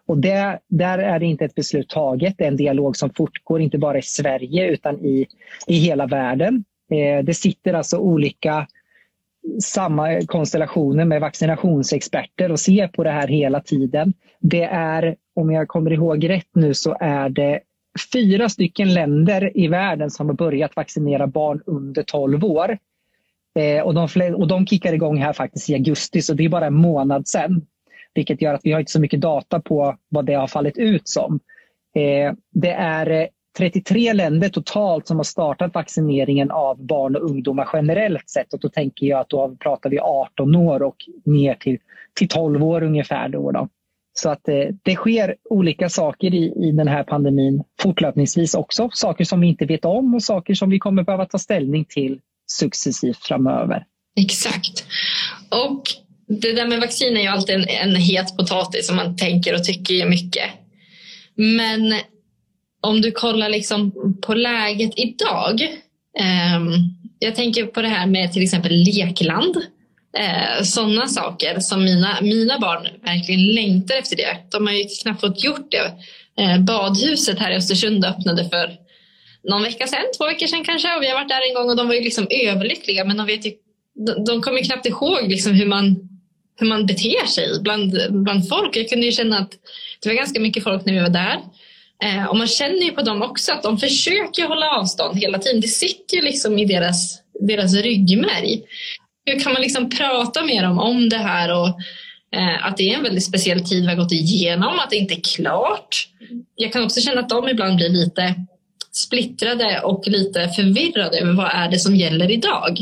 Och 0.08 0.18
det, 0.18 0.60
där 0.68 1.00
är 1.00 1.20
det 1.20 1.26
inte 1.26 1.46
ett 1.46 1.56
beslut 1.56 1.90
taget. 1.90 2.36
Det 2.38 2.44
är 2.44 2.48
en 2.48 2.58
dialog 2.58 2.98
som 2.98 3.10
fortgår, 3.10 3.62
inte 3.62 3.78
bara 3.78 3.98
i 3.98 4.02
Sverige 4.02 4.68
utan 4.70 5.00
i, 5.06 5.28
i 5.68 5.76
hela 5.76 6.06
världen. 6.06 6.64
Eh, 6.92 7.24
det 7.24 7.34
sitter 7.34 7.74
alltså 7.74 7.98
olika 7.98 8.68
samma 9.64 10.22
konstellationer 10.22 11.06
med 11.06 11.22
vaccinationsexperter 11.22 12.52
och 12.52 12.60
ser 12.60 12.88
på 12.88 13.04
det 13.04 13.12
här 13.12 13.28
hela 13.28 13.60
tiden. 13.60 14.14
Det 14.40 14.64
är, 14.64 15.16
om 15.36 15.52
jag 15.52 15.68
kommer 15.68 15.94
ihåg 15.94 16.30
rätt 16.30 16.50
nu, 16.56 16.74
så 16.74 16.98
är 17.00 17.30
det 17.30 17.60
fyra 18.14 18.50
stycken 18.50 18.94
länder 18.94 19.58
i 19.58 19.68
världen 19.68 20.12
som 20.12 20.28
har 20.28 20.36
börjat 20.36 20.76
vaccinera 20.76 21.28
barn 21.28 21.62
under 21.66 22.04
12 22.04 22.44
år. 22.44 22.78
Eh, 23.60 23.84
och, 23.84 23.94
de, 23.94 24.34
och 24.36 24.48
de 24.48 24.68
kickar 24.68 24.94
igång 24.94 25.18
här 25.18 25.34
faktiskt 25.34 25.70
i 25.70 25.74
augusti, 25.74 26.22
så 26.22 26.34
det 26.34 26.46
är 26.46 26.50
bara 26.50 26.66
en 26.66 26.74
månad 26.74 27.28
sedan. 27.28 27.66
Vilket 28.14 28.42
gör 28.42 28.54
att 28.54 28.62
vi 28.66 28.72
har 28.72 28.80
inte 28.80 28.92
så 28.92 29.02
mycket 29.02 29.22
data 29.22 29.60
på 29.60 29.98
vad 30.10 30.26
det 30.26 30.34
har 30.34 30.48
fallit 30.48 30.78
ut 30.78 31.08
som. 31.08 31.40
Eh, 31.96 32.34
det 32.52 32.72
är 32.72 33.10
eh, 33.10 33.28
33 33.58 34.14
länder 34.14 34.50
totalt 34.50 35.08
som 35.08 35.18
har 35.18 35.24
startat 35.24 35.74
vaccineringen 35.74 36.52
av 36.52 36.86
barn 36.86 37.16
och 37.16 37.30
ungdomar 37.30 37.70
generellt 37.74 38.30
sett. 38.30 38.54
Och 38.54 38.60
då 38.60 38.70
tänker 38.70 39.06
jag 39.06 39.20
att 39.20 39.30
då 39.30 39.56
pratar 39.60 39.90
vi 39.90 40.00
18 40.00 40.56
år 40.56 40.84
och 40.84 40.96
ner 41.26 41.54
till, 41.56 41.78
till 42.14 42.28
12 42.28 42.64
år 42.64 42.84
ungefär. 42.84 43.30
Då, 43.30 43.52
då. 43.52 43.70
Så 44.18 44.30
att 44.30 44.48
eh, 44.48 44.56
det 44.84 44.96
sker 44.96 45.36
olika 45.50 45.90
saker 45.90 46.34
i, 46.34 46.68
i 46.68 46.72
den 46.72 46.88
här 46.88 47.04
pandemin 47.04 47.64
fortlöpningsvis 47.80 48.54
också. 48.54 48.90
Saker 48.94 49.26
som 49.26 49.42
vi 49.42 49.48
inte 49.48 49.66
vet 49.66 49.86
om 49.86 50.16
och 50.16 50.24
saker 50.24 50.54
som 50.54 50.70
vi 50.70 50.80
kommer 50.80 51.04
behöva 51.04 51.26
ta 51.26 51.38
ställning 51.38 51.86
till 51.86 52.20
successivt 52.48 53.26
framöver. 53.26 53.86
Exakt. 54.20 54.86
Och 55.50 55.84
det 56.28 56.54
där 56.54 56.68
med 56.68 56.80
vaccin 56.80 57.18
är 57.18 57.22
ju 57.22 57.28
alltid 57.28 57.56
en, 57.56 57.68
en 57.68 57.96
het 57.96 58.38
potatis 58.38 58.88
som 58.88 58.96
man 58.96 59.18
tänker 59.18 59.54
och 59.54 59.64
tycker 59.64 60.10
mycket. 60.10 60.50
Men 61.36 61.94
om 62.82 63.02
du 63.02 63.12
kollar 63.12 63.50
liksom 63.50 63.92
på 64.22 64.34
läget 64.34 64.92
idag. 64.96 65.62
Eh, 66.20 66.62
jag 67.20 67.36
tänker 67.36 67.66
på 67.66 67.82
det 67.82 67.88
här 67.88 68.08
med 68.08 68.34
till 68.34 68.44
exempel 68.44 68.72
lekland. 68.72 69.56
Eh, 70.20 70.64
Sådana 70.64 71.08
saker 71.08 71.60
som 71.60 71.84
mina, 71.84 72.18
mina 72.22 72.60
barn 72.60 72.88
verkligen 73.02 73.54
längtar 73.54 73.96
efter 73.96 74.16
det. 74.16 74.38
De 74.52 74.68
har 74.68 74.74
ju 74.74 74.84
knappt 75.04 75.22
fått 75.22 75.44
gjort 75.44 75.72
det. 75.72 75.92
Eh, 76.44 76.60
badhuset 76.60 77.40
här 77.40 77.52
i 77.52 77.56
Östersund 77.56 78.06
öppnade 78.06 78.50
för 78.50 78.72
någon 79.50 79.64
vecka 79.64 79.88
sedan, 79.88 80.06
två 80.18 80.26
veckor 80.26 80.48
sedan 80.48 80.64
kanske. 80.64 80.96
Och 80.96 81.04
vi 81.04 81.08
har 81.08 81.16
varit 81.16 81.30
där 81.30 81.50
en 81.50 81.54
gång 81.56 81.70
och 81.70 81.78
de 81.78 81.88
var 81.88 81.96
ju 81.96 82.02
liksom 82.02 82.28
överlyckliga. 82.30 83.06
Men 83.06 83.18
de, 83.18 83.26
vet 83.28 83.46
ju, 83.46 83.52
de, 84.06 84.26
de 84.26 84.42
kommer 84.42 84.64
knappt 84.64 84.86
ihåg 84.86 85.28
liksom 85.28 85.54
hur, 85.54 85.66
man, 85.66 86.10
hur 86.60 86.68
man 86.68 86.86
beter 86.86 87.26
sig 87.26 87.62
bland, 87.62 87.98
bland 88.10 88.50
folk. 88.50 88.78
Jag 88.78 88.90
kunde 88.90 89.06
ju 89.06 89.12
känna 89.12 89.38
att 89.38 89.52
det 90.02 90.10
var 90.10 90.16
ganska 90.16 90.40
mycket 90.40 90.64
folk 90.64 90.86
när 90.86 90.94
vi 90.94 91.00
var 91.00 91.10
där. 91.10 91.40
Eh, 92.04 92.26
och 92.26 92.38
man 92.38 92.48
känner 92.48 92.82
ju 92.82 92.92
på 92.92 93.02
dem 93.02 93.22
också 93.22 93.52
att 93.52 93.64
de 93.64 93.78
försöker 93.78 94.48
hålla 94.48 94.70
avstånd 94.70 95.18
hela 95.18 95.40
tiden. 95.40 95.62
Det 95.62 95.68
sitter 95.68 96.18
ju 96.18 96.22
liksom 96.24 96.60
i 96.60 96.66
deras, 96.66 97.22
deras 97.40 97.74
ryggmärg. 97.74 98.62
Hur 99.26 99.40
kan 99.40 99.54
man 99.54 99.62
liksom 99.62 99.90
prata 99.90 100.46
med 100.46 100.64
dem 100.64 100.80
om 100.80 101.10
det 101.10 101.18
här 101.18 101.62
och 101.62 101.68
eh, 102.32 102.66
att 102.66 102.78
det 102.78 102.90
är 102.90 102.98
en 102.98 103.04
väldigt 103.04 103.26
speciell 103.26 103.64
tid 103.64 103.82
vi 103.82 103.90
har 103.90 103.96
gått 103.96 104.12
igenom, 104.12 104.80
att 104.80 104.90
det 104.90 104.96
inte 104.96 105.14
är 105.14 105.22
klart. 105.36 106.10
Jag 106.56 106.74
kan 106.74 106.84
också 106.84 107.02
känna 107.02 107.20
att 107.22 107.30
de 107.30 107.50
ibland 107.50 107.76
blir 107.76 107.90
lite 107.90 108.36
splittrade 108.92 109.82
och 109.84 110.08
lite 110.08 110.50
förvirrade 110.50 111.20
över 111.20 111.34
vad 111.34 111.52
är 111.54 111.72
det 111.72 111.80
som 111.80 111.96
gäller 111.96 112.32
idag. 112.32 112.80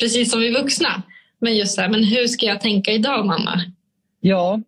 Precis 0.00 0.30
som 0.30 0.40
vi 0.40 0.50
vuxna. 0.50 1.02
Men 1.40 1.56
just 1.56 1.74
så 1.74 1.80
här, 1.80 1.88
men 1.88 2.04
hur 2.04 2.26
ska 2.26 2.46
jag 2.46 2.60
tänka 2.60 2.92
idag 2.92 3.26
mamma? 3.26 3.60
Ja, 4.20 4.60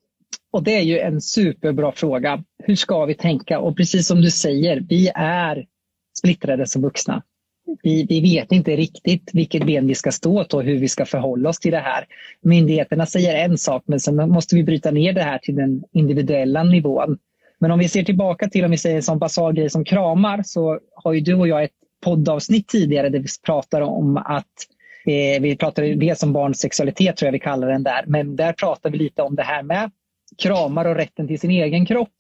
och 0.52 0.62
det 0.62 0.74
är 0.74 0.82
ju 0.82 0.98
en 0.98 1.20
superbra 1.20 1.92
fråga. 1.92 2.44
Hur 2.64 2.76
ska 2.76 3.04
vi 3.04 3.14
tänka? 3.14 3.58
Och 3.58 3.76
precis 3.76 4.06
som 4.06 4.20
du 4.20 4.30
säger, 4.30 4.80
vi 4.88 5.10
är 5.14 5.64
splittrade 6.18 6.66
som 6.66 6.82
vuxna. 6.82 7.22
Vi, 7.82 8.06
vi 8.08 8.20
vet 8.20 8.52
inte 8.52 8.76
riktigt 8.76 9.30
vilket 9.32 9.66
ben 9.66 9.86
vi 9.86 9.94
ska 9.94 10.12
stå 10.12 10.44
på 10.44 10.56
och 10.56 10.62
hur 10.62 10.78
vi 10.78 10.88
ska 10.88 11.04
förhålla 11.04 11.48
oss 11.48 11.58
till 11.58 11.72
det 11.72 11.78
här. 11.78 12.04
Myndigheterna 12.40 13.06
säger 13.06 13.44
en 13.44 13.58
sak 13.58 13.82
men 13.86 14.00
sen 14.00 14.16
måste 14.16 14.54
vi 14.54 14.62
bryta 14.62 14.90
ner 14.90 15.12
det 15.12 15.22
här 15.22 15.38
till 15.38 15.54
den 15.56 15.82
individuella 15.92 16.62
nivån. 16.62 17.18
Men 17.58 17.70
om 17.70 17.78
vi 17.78 17.88
ser 17.88 18.02
tillbaka 18.02 18.48
till 18.48 18.64
om 18.64 18.70
vi 18.70 18.78
säger 18.78 18.96
en 18.96 19.02
sån 19.02 19.18
basal 19.18 19.54
grej 19.54 19.70
som 19.70 19.84
kramar 19.84 20.42
så 20.44 20.80
har 20.94 21.12
ju 21.12 21.20
du 21.20 21.34
och 21.34 21.48
jag 21.48 21.64
ett 21.64 21.70
poddavsnitt 22.04 22.68
tidigare 22.68 23.08
där 23.08 23.18
vi 23.18 23.28
pratar 23.46 23.80
om 23.80 24.16
att 24.16 24.44
eh, 25.06 25.42
vi 25.42 25.56
pratar 25.56 25.82
dels 25.82 26.22
om 26.22 26.32
barns 26.32 26.58
sexualitet 26.58 27.16
tror 27.16 27.26
jag 27.26 27.32
vi 27.32 27.38
kallar 27.38 27.68
den 27.68 27.82
där, 27.82 28.04
men 28.06 28.36
där 28.36 28.52
pratar 28.52 28.90
vi 28.90 28.98
lite 28.98 29.22
om 29.22 29.34
det 29.34 29.42
här 29.42 29.62
med 29.62 29.90
kramar 30.42 30.84
och 30.84 30.96
rätten 30.96 31.28
till 31.28 31.40
sin 31.40 31.50
egen 31.50 31.86
kropp. 31.86 32.14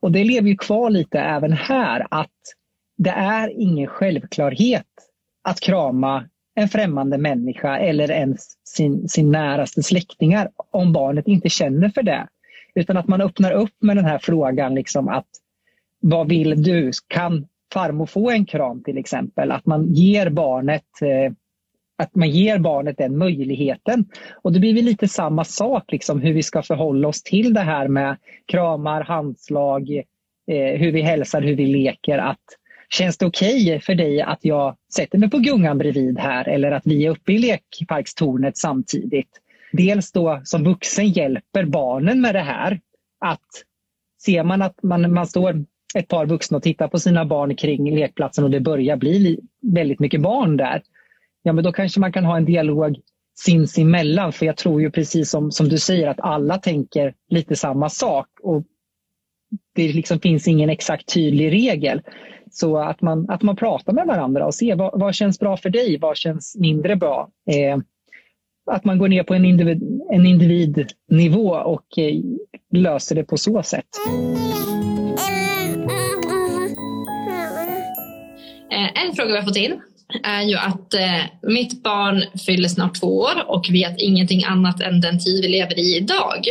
Och 0.00 0.12
det 0.12 0.24
lever 0.24 0.48
ju 0.48 0.56
kvar 0.56 0.90
lite 0.90 1.18
även 1.18 1.52
här 1.52 2.06
att 2.10 2.30
det 2.96 3.10
är 3.10 3.60
ingen 3.60 3.86
självklarhet 3.86 4.86
att 5.42 5.60
krama 5.60 6.28
en 6.54 6.68
främmande 6.68 7.18
människa 7.18 7.78
eller 7.78 8.10
ens 8.10 8.56
sin, 8.64 9.08
sin 9.08 9.32
näraste 9.32 9.82
släktingar 9.82 10.50
om 10.70 10.92
barnet 10.92 11.28
inte 11.28 11.48
känner 11.48 11.88
för 11.88 12.02
det. 12.02 12.28
Utan 12.74 12.96
att 12.96 13.08
man 13.08 13.20
öppnar 13.20 13.52
upp 13.52 13.74
med 13.80 13.96
den 13.96 14.04
här 14.04 14.18
frågan 14.18 14.74
liksom 14.74 15.08
att 15.08 15.26
vad 16.00 16.28
vill 16.28 16.62
du? 16.62 16.90
Kan 17.08 17.46
farmor 17.72 18.06
få 18.06 18.30
en 18.30 18.46
kram 18.46 18.82
till 18.82 18.98
exempel? 18.98 19.52
Att 19.52 19.66
man 19.66 19.92
ger 19.92 20.30
barnet 20.30 21.02
eh, 21.02 21.32
att 21.98 22.14
man 22.14 22.30
ger 22.30 22.58
barnet 22.58 22.98
den 22.98 23.18
möjligheten. 23.18 24.04
Och 24.42 24.52
det 24.52 24.60
blir 24.60 24.74
väl 24.74 24.84
lite 24.84 25.08
samma 25.08 25.44
sak, 25.44 25.92
liksom, 25.92 26.20
hur 26.20 26.32
vi 26.32 26.42
ska 26.42 26.62
förhålla 26.62 27.08
oss 27.08 27.22
till 27.22 27.54
det 27.54 27.60
här 27.60 27.88
med 27.88 28.16
kramar, 28.46 29.04
handslag, 29.04 29.90
eh, 30.50 30.78
hur 30.78 30.92
vi 30.92 31.02
hälsar, 31.02 31.42
hur 31.42 31.56
vi 31.56 31.66
leker. 31.66 32.18
Att, 32.18 32.44
känns 32.88 33.18
det 33.18 33.26
okej 33.26 33.62
okay 33.62 33.80
för 33.80 33.94
dig 33.94 34.22
att 34.22 34.38
jag 34.42 34.76
sätter 34.94 35.18
mig 35.18 35.30
på 35.30 35.38
gungan 35.38 35.78
bredvid 35.78 36.18
här 36.18 36.48
eller 36.48 36.70
att 36.70 36.86
vi 36.86 37.06
är 37.06 37.10
uppe 37.10 37.32
i 37.32 37.38
lekparkstornet 37.38 38.56
samtidigt? 38.56 39.40
Dels 39.72 40.12
då 40.12 40.40
som 40.44 40.64
vuxen 40.64 41.08
hjälper 41.08 41.64
barnen 41.64 42.20
med 42.20 42.34
det 42.34 42.40
här. 42.40 42.80
Att 43.20 43.48
ser 44.24 44.44
man 44.44 44.62
att 44.62 44.82
man, 44.82 45.14
man 45.14 45.26
står 45.26 45.64
ett 45.94 46.08
par 46.08 46.26
vuxna 46.26 46.56
och 46.56 46.62
tittar 46.62 46.88
på 46.88 46.98
sina 46.98 47.24
barn 47.24 47.56
kring 47.56 47.94
lekplatsen 47.94 48.44
och 48.44 48.50
det 48.50 48.60
börjar 48.60 48.96
bli 48.96 49.40
väldigt 49.62 50.00
mycket 50.00 50.20
barn 50.20 50.56
där 50.56 50.82
ja 51.46 51.52
men 51.52 51.64
då 51.64 51.72
kanske 51.72 52.00
man 52.00 52.12
kan 52.12 52.24
ha 52.24 52.36
en 52.36 52.44
dialog 52.44 53.00
sinsemellan. 53.38 54.32
För 54.32 54.46
jag 54.46 54.56
tror 54.56 54.80
ju 54.80 54.90
precis 54.90 55.30
som, 55.30 55.52
som 55.52 55.68
du 55.68 55.78
säger 55.78 56.08
att 56.08 56.20
alla 56.20 56.58
tänker 56.58 57.14
lite 57.28 57.56
samma 57.56 57.88
sak. 57.88 58.26
Och 58.42 58.62
det 59.76 59.92
liksom 59.92 60.20
finns 60.20 60.48
ingen 60.48 60.70
exakt 60.70 61.14
tydlig 61.14 61.52
regel. 61.52 62.00
Så 62.50 62.78
att 62.78 63.02
man, 63.02 63.30
att 63.30 63.42
man 63.42 63.56
pratar 63.56 63.92
med 63.92 64.06
varandra 64.06 64.46
och 64.46 64.54
ser 64.54 64.76
vad, 64.76 65.00
vad 65.00 65.14
känns 65.14 65.38
bra 65.38 65.56
för 65.56 65.70
dig, 65.70 65.98
vad 65.98 66.16
känns 66.16 66.56
mindre 66.58 66.96
bra. 66.96 67.28
Eh, 67.50 67.78
att 68.70 68.84
man 68.84 68.98
går 68.98 69.08
ner 69.08 69.22
på 69.22 69.34
en, 69.34 69.44
individ, 69.44 69.82
en 70.12 70.26
individnivå 70.26 71.48
och 71.48 71.98
eh, 71.98 72.14
löser 72.72 73.14
det 73.14 73.24
på 73.24 73.36
så 73.36 73.62
sätt. 73.62 73.86
Eh, 78.72 79.02
en 79.04 79.14
fråga 79.16 79.30
vi 79.30 79.36
har 79.36 79.42
fått 79.42 79.56
in 79.56 79.80
är 80.24 80.42
ju 80.42 80.56
att 80.56 80.94
eh, 80.94 81.22
mitt 81.42 81.82
barn 81.82 82.22
fyller 82.46 82.68
snart 82.68 83.00
två 83.00 83.18
år 83.18 83.44
och 83.46 83.66
vet 83.72 84.00
ingenting 84.00 84.44
annat 84.44 84.80
än 84.80 85.00
den 85.00 85.18
tid 85.18 85.42
vi 85.42 85.48
lever 85.48 85.78
i 85.78 85.96
idag. 85.96 86.46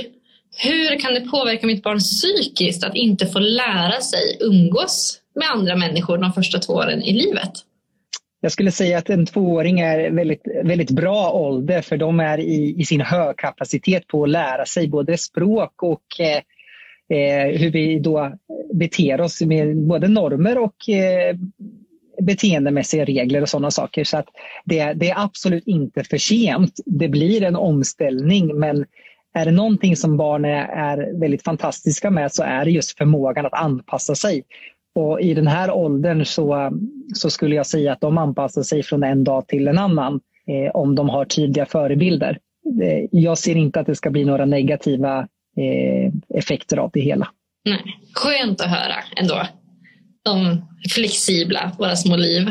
Hur 0.57 0.99
kan 0.99 1.13
det 1.13 1.21
påverka 1.21 1.67
mitt 1.67 1.83
barn 1.83 1.99
psykiskt 1.99 2.83
att 2.83 2.95
inte 2.95 3.27
få 3.27 3.39
lära 3.39 4.01
sig 4.01 4.37
umgås 4.41 5.19
med 5.35 5.47
andra 5.49 5.75
människor 5.75 6.17
de 6.17 6.33
första 6.33 6.59
två 6.59 6.73
åren 6.73 7.01
i 7.01 7.13
livet? 7.13 7.51
Jag 8.41 8.51
skulle 8.51 8.71
säga 8.71 8.97
att 8.97 9.09
en 9.09 9.25
tvååring 9.25 9.79
är 9.79 10.11
väldigt, 10.11 10.41
väldigt 10.63 10.91
bra 10.91 11.31
ålder 11.31 11.81
för 11.81 11.97
de 11.97 12.19
är 12.19 12.37
i, 12.37 12.75
i 12.77 12.85
sin 12.85 13.01
högkapacitet 13.01 14.07
på 14.07 14.23
att 14.23 14.29
lära 14.29 14.65
sig 14.65 14.87
både 14.87 15.17
språk 15.17 15.83
och 15.83 16.19
eh, 16.19 16.41
eh 17.17 17.59
hur 17.59 17.71
vi 17.71 17.99
då 17.99 18.33
beter 18.73 19.21
oss 19.21 19.41
med 19.41 19.77
både 19.77 20.07
normer 20.07 20.57
och 20.57 20.89
eh, 20.89 21.35
beteendemässiga 22.21 23.05
regler 23.05 23.41
och 23.41 23.49
sådana 23.49 23.71
saker. 23.71 24.03
Så 24.03 24.17
att 24.17 24.27
det, 24.65 24.93
det, 24.93 25.09
är 25.09 25.23
absolut 25.23 25.67
inte 25.67 26.03
för 26.03 26.17
sent. 26.17 26.79
Det 26.85 27.07
blir 27.07 27.43
en 27.43 27.55
omställning 27.55 28.59
men 28.59 28.85
är 29.35 29.45
det 29.45 29.51
någonting 29.51 29.95
som 29.95 30.17
barn 30.17 30.45
är, 30.45 31.19
väldigt 31.19 31.43
fantastiska 31.43 32.09
med 32.09 32.31
så 32.31 32.43
är 32.43 32.65
det 32.65 32.71
just 32.71 32.97
förmågan 32.97 33.45
att 33.45 33.53
anpassa 33.53 34.15
sig. 34.15 34.43
Och 34.95 35.21
I 35.21 35.33
den 35.33 35.47
här 35.47 35.71
åldern 35.71 36.25
så, 36.25 36.71
så 37.13 37.29
skulle 37.29 37.55
jag 37.55 37.65
säga 37.65 37.93
att 37.93 38.01
de 38.01 38.17
anpassar 38.17 38.63
sig 38.63 38.83
från 38.83 39.03
en 39.03 39.23
dag 39.23 39.47
till 39.47 39.67
en 39.67 39.77
annan 39.77 40.19
eh, 40.47 40.71
om 40.75 40.95
de 40.95 41.09
har 41.09 41.25
tydliga 41.25 41.65
förebilder. 41.65 42.37
Eh, 42.83 43.07
jag 43.11 43.37
ser 43.37 43.55
inte 43.55 43.79
att 43.79 43.85
det 43.85 43.95
ska 43.95 44.09
bli 44.09 44.25
några 44.25 44.45
negativa 44.45 45.19
eh, 45.57 46.37
effekter 46.37 46.77
av 46.77 46.89
det 46.93 47.01
hela. 47.01 47.27
Nej. 47.65 47.81
Skönt 48.13 48.61
att 48.61 48.69
höra 48.69 48.95
ändå 49.15 49.47
de 50.23 50.65
flexibla, 50.89 51.71
våra 51.79 51.95
små 51.95 52.15
liv. 52.15 52.47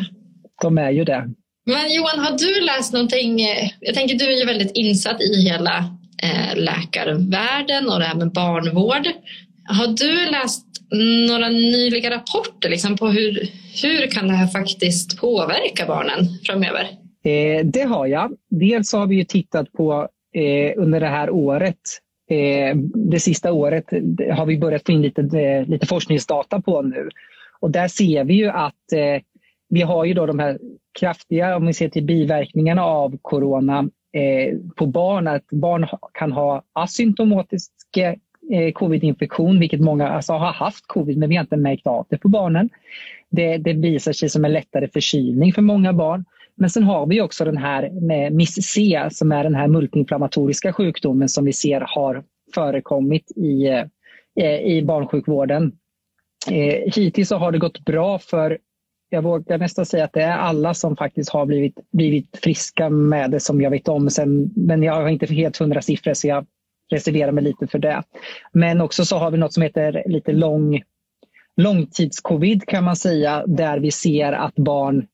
De 0.63 0.79
är 0.79 0.91
ju 0.91 1.05
det. 1.05 1.31
Men 1.67 1.95
Johan, 1.95 2.19
har 2.19 2.39
du 2.39 2.61
läst 2.61 2.93
någonting? 2.93 3.39
Jag 3.81 3.95
tänker 3.95 4.15
du 4.15 4.25
är 4.25 4.39
ju 4.41 4.47
väldigt 4.47 4.73
insatt 4.75 5.21
i 5.21 5.49
hela 5.49 5.99
Eh, 6.25 6.57
läkarvärlden 6.57 7.89
och 7.89 7.99
det 7.99 8.05
här 8.05 8.15
med 8.15 8.33
barnvård. 8.33 9.07
Har 9.69 9.87
du 9.87 10.31
läst 10.31 10.67
några 11.29 11.49
nyliga 11.49 12.11
rapporter 12.11 12.69
liksom, 12.69 12.97
på 12.97 13.07
hur, 13.07 13.49
hur 13.83 14.11
kan 14.11 14.29
det 14.29 14.35
här 14.35 14.47
faktiskt 14.47 15.21
påverka 15.21 15.87
barnen 15.87 16.29
framöver? 16.47 16.89
Eh, 17.25 17.67
det 17.67 17.83
har 17.83 18.07
jag. 18.07 18.33
Dels 18.51 18.93
har 18.93 19.07
vi 19.07 19.17
ju 19.17 19.25
tittat 19.25 19.73
på 19.73 20.09
eh, 20.35 20.83
under 20.83 21.01
det 21.01 21.09
här 21.09 21.31
året 21.31 21.81
eh, 22.31 22.77
det 22.95 23.21
sista 23.21 23.53
året 23.53 23.85
har 24.31 24.47
vi 24.47 24.59
börjat 24.59 24.87
få 24.87 24.93
in 24.93 25.03
lite, 25.03 25.21
eh, 25.21 25.69
lite 25.69 25.87
forskningsdata 25.87 26.61
på 26.61 26.83
nu. 26.83 27.09
Och 27.61 27.71
där 27.71 27.89
ser 27.89 28.25
vi 28.25 28.35
ju 28.35 28.49
att 28.49 28.93
eh, 28.93 29.23
vi 29.69 29.83
har 29.83 30.05
ju 30.05 30.15
då 30.15 30.27
de 30.27 30.39
här 30.39 30.59
kraftiga, 31.01 31.57
om 31.57 31.67
vi 31.67 31.73
ser 31.73 31.89
till 31.89 32.05
biverkningarna 32.05 32.85
av 32.85 33.19
corona 33.23 33.89
eh, 34.15 34.57
på 34.77 34.87
barn, 34.87 35.29
att 35.29 35.47
barn 35.51 35.87
kan 36.13 36.33
ha 36.33 36.63
asymptomatisk 36.73 37.73
eh, 37.97 38.73
covid-infektion, 38.73 39.61
vilket 39.61 39.81
många 39.81 40.09
alltså, 40.09 40.33
har 40.33 40.53
haft 40.53 40.87
covid 40.87 41.19
men 41.19 41.29
vi 41.29 41.37
har 41.37 41.45
inte 41.45 41.57
märkt 41.57 41.87
av 41.87 42.07
det 42.11 42.19
på 42.19 42.29
barnen. 42.29 42.71
Det, 43.31 43.57
det 43.57 43.73
visar 43.73 44.13
sig 44.13 44.29
som 44.29 44.45
en 44.45 44.53
lättare 44.53 44.89
förkylning 44.89 45.53
för 45.53 45.63
många 45.63 45.93
barn. 45.93 46.25
Men 46.57 46.71
sen 46.71 46.83
har 46.83 47.07
vi 47.07 47.21
också 47.21 47.45
den 47.45 47.57
här 47.57 47.91
med 47.91 48.33
MIS-C 48.33 49.09
som 49.11 49.33
är 49.33 49.45
den 49.45 49.55
här 49.55 49.69
multiinflammatoriska 49.69 50.73
sjukdomen 50.73 51.29
som 51.29 51.45
vi 51.45 51.53
ser 51.53 51.81
har 51.81 52.25
förekommit 52.55 53.31
i, 53.37 53.67
eh, 54.41 54.61
i 54.61 54.83
barnsjukvården. 54.85 55.73
Eh, 56.51 56.93
hittills 56.97 57.29
så 57.29 57.37
har 57.37 57.53
det 57.53 57.59
gått 57.59 57.85
bra 57.85 58.19
för 58.19 58.59
jag 59.15 59.23
vågar 59.23 59.59
nästan 59.59 59.87
säga 59.87 60.05
att 60.05 60.13
det 60.13 60.23
är 60.23 60.37
alla 60.37 60.75
som 60.75 60.97
faktiskt 60.97 61.31
har 61.31 61.47
blivit, 61.47 61.75
blivit 61.93 62.39
friska 62.43 62.91
med 62.91 63.31
det 63.31 63.41
som 63.41 63.61
jag 63.61 63.71
vet 63.71 63.89
om. 63.89 64.11
Sen, 64.11 64.53
men 64.57 64.83
jag 64.83 64.95
har 64.95 65.09
inte 65.09 65.27
helt 65.27 65.57
hundra 65.57 65.83
siffror 65.83 66.15
så 66.15 66.29
jag 66.29 66.47
reserverar 66.93 67.33
mig 67.33 67.45
lite 67.45 67.67
för 67.67 67.79
det. 67.79 68.03
Men 68.53 68.81
också 68.81 69.05
så 69.05 69.17
har 69.17 69.31
vi 69.31 69.39
något 69.39 69.53
som 69.53 69.63
heter 69.63 70.03
lite 70.07 70.33
lång, 70.33 70.83
långtidscovid 71.57 72.67
kan 72.67 72.85
man 72.85 72.97
säga 72.97 73.45
där 73.47 73.79
vi 73.79 73.91
ser 73.91 74.33
att 74.33 74.55
barn 74.55 75.07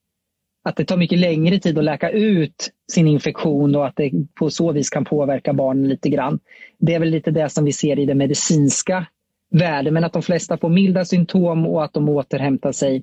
att 0.63 0.77
det 0.77 0.85
tar 0.85 0.97
mycket 0.97 1.19
längre 1.19 1.59
tid 1.59 1.79
att 1.79 1.85
läka 1.85 2.11
ut 2.11 2.71
sin 2.93 3.07
infektion 3.07 3.77
och 3.77 3.87
att 3.87 3.97
det 3.97 4.13
på 4.35 4.51
så 4.51 4.73
vis 4.73 4.91
kan 4.91 5.05
påverka 5.05 5.53
barnen 5.53 5.89
lite 5.89 6.09
grann. 6.09 6.39
Det 6.79 6.95
är 6.95 6.99
väl 6.99 7.11
lite 7.11 7.31
det 7.31 7.49
som 7.49 7.65
vi 7.65 7.73
ser 7.73 7.99
i 7.99 8.07
det 8.07 8.15
medicinska 8.15 9.07
världen, 9.51 9.95
men 9.95 10.05
att 10.05 10.13
de 10.13 10.23
flesta 10.23 10.59
får 10.59 10.69
milda 10.69 11.05
symptom 11.05 11.67
och 11.67 11.85
att 11.85 11.93
de 11.93 12.09
återhämtar 12.09 12.73
sig 12.73 13.03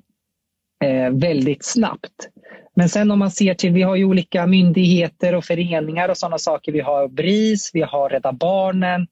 eh, 0.84 1.10
väldigt 1.10 1.64
snabbt. 1.64 2.28
Men 2.74 2.88
sen 2.88 3.10
om 3.10 3.18
man 3.18 3.30
ser 3.30 3.54
till, 3.54 3.72
vi 3.72 3.82
har 3.82 3.96
ju 3.96 4.04
olika 4.04 4.46
myndigheter 4.46 5.34
och 5.34 5.44
föreningar 5.44 6.08
och 6.08 6.16
sådana 6.16 6.38
saker. 6.38 6.72
Vi 6.72 6.80
har 6.80 7.08
BRIS, 7.08 7.70
vi 7.74 7.82
har 7.82 8.08
Rädda 8.08 8.32
Barnen, 8.32 9.06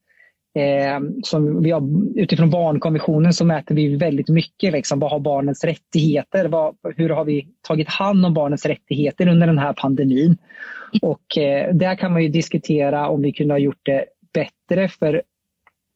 Eh, 0.57 1.01
som 1.23 1.63
vi 1.63 1.71
har, 1.71 1.83
utifrån 2.15 2.51
barnkonventionen 2.51 3.33
så 3.33 3.45
mäter 3.45 3.75
vi 3.75 3.97
väldigt 3.97 4.29
mycket. 4.29 4.73
Liksom, 4.73 4.99
vad 4.99 5.11
har 5.11 5.21
barnens 5.21 5.65
rättigheter? 5.65 6.49
Vad, 6.49 6.77
hur 6.97 7.09
har 7.09 7.25
vi 7.25 7.49
tagit 7.63 7.89
hand 7.89 8.27
om 8.27 8.35
barnens 8.35 8.67
rättigheter 8.67 9.29
under 9.29 9.47
den 9.47 9.59
här 9.59 9.73
pandemin? 9.73 10.37
Och 11.03 11.39
eh, 11.39 11.75
där 11.75 11.95
kan 11.95 12.13
man 12.13 12.23
ju 12.23 12.29
diskutera 12.29 13.09
om 13.09 13.23
vi 13.23 13.33
kunde 13.33 13.55
ha 13.55 13.59
gjort 13.59 13.81
det 13.83 14.05
bättre. 14.35 14.89
För 14.89 15.23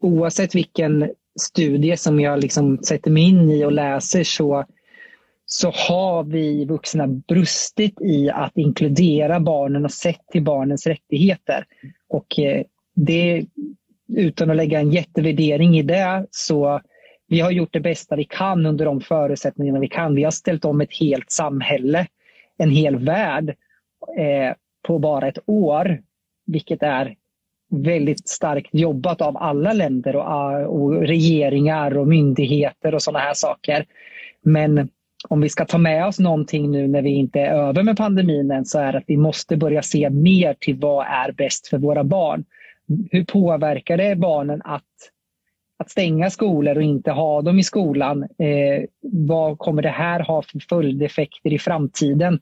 oavsett 0.03 0.55
vilken 0.55 1.11
studie 1.41 1.97
som 1.97 2.21
jag 2.21 2.41
liksom 2.41 2.79
sätter 2.79 3.11
mig 3.11 3.23
in 3.23 3.51
i 3.51 3.65
och 3.65 3.73
läser 3.73 4.25
så, 4.25 4.65
så 5.53 5.71
har 5.71 6.25
vi 6.25 6.65
vuxna 6.65 7.07
brustit 7.07 8.01
i 8.01 8.31
att 8.31 8.57
inkludera 8.57 9.41
barnen 9.41 9.85
och 9.85 9.93
sett 9.93 10.29
till 10.33 10.43
barnens 10.43 10.87
rättigheter. 10.87 11.65
Och 12.09 12.39
eh, 12.39 12.63
det 12.95 13.45
utan 14.17 14.51
att 14.51 14.57
lägga 14.57 14.81
en 14.81 14.91
jättevärdering 14.91 15.79
i 15.79 15.83
det 15.83 16.27
så 16.31 16.81
vi 17.29 17.41
har 17.41 17.51
gjort 17.51 17.73
det 17.73 17.81
bästa 17.81 18.17
vi 18.17 18.25
kan 18.25 18.67
under 18.67 18.85
de 18.85 19.01
förutsättningarna 19.01 19.81
vi 19.81 19.89
kan. 19.89 20.15
Vi 20.15 20.25
har 20.25 20.31
ställt 20.31 20.65
om 20.65 20.81
ett 20.81 20.99
helt 21.01 21.31
samhälle, 21.31 22.07
en 22.59 22.71
hel 22.71 22.97
värld 22.97 23.49
eh, 24.19 24.55
på 24.87 24.99
bara 24.99 25.29
ett 25.29 25.39
år, 25.47 26.03
vilket 26.47 26.83
är 26.83 27.15
väldigt 27.71 28.29
starkt 28.29 28.69
jobbat 28.73 29.21
av 29.21 29.37
alla 29.37 29.73
länder 29.73 30.17
och, 30.17 30.23
ah, 30.23 30.67
och 30.67 30.93
regeringar 30.93 31.99
och 31.99 32.09
myndigheter 32.09 32.95
och 32.95 33.03
sådana 33.03 33.19
här 33.19 33.35
saker. 33.35 33.87
Men 34.43 34.89
om 35.29 35.41
vi 35.41 35.49
ska 35.49 35.65
ta 35.65 35.79
med 35.79 36.07
oss 36.07 36.19
någonting 36.19 36.71
nu 36.71 36.89
när 36.89 37.03
vi 37.03 37.11
inte 37.11 37.41
är 37.41 37.55
över 37.55 37.83
med 37.83 37.97
pandemin 37.97 38.51
än 38.51 38.65
så 38.65 38.79
är 38.79 38.93
det 38.93 38.99
att 38.99 39.05
vi 39.07 39.17
måste 39.17 39.57
börja 39.57 39.83
se 39.83 40.11
mer 40.11 40.55
till 40.61 40.79
vad 40.79 41.07
är 41.07 41.33
bäst 41.33 41.69
för 41.69 41.79
våra 41.79 42.05
barn 42.05 42.45
hur 43.11 43.25
påverkar 43.25 43.97
det 43.97 44.17
barnen 44.17 44.63
att, 44.65 44.83
att 45.77 45.91
stänga 45.91 46.31
skolor 46.31 46.77
och 46.77 46.83
inte 46.83 47.11
ha 47.11 47.43
dem 47.43 47.59
i 47.59 47.63
skolan? 47.63 48.23
Eh, 48.23 48.85
vad 49.03 49.59
kommer 49.59 49.83
det 49.83 49.89
här 49.89 50.21
ha 50.21 50.43
för 50.43 50.61
följdeffekter 50.69 51.53
i 51.53 51.59
framtiden? 51.59 52.41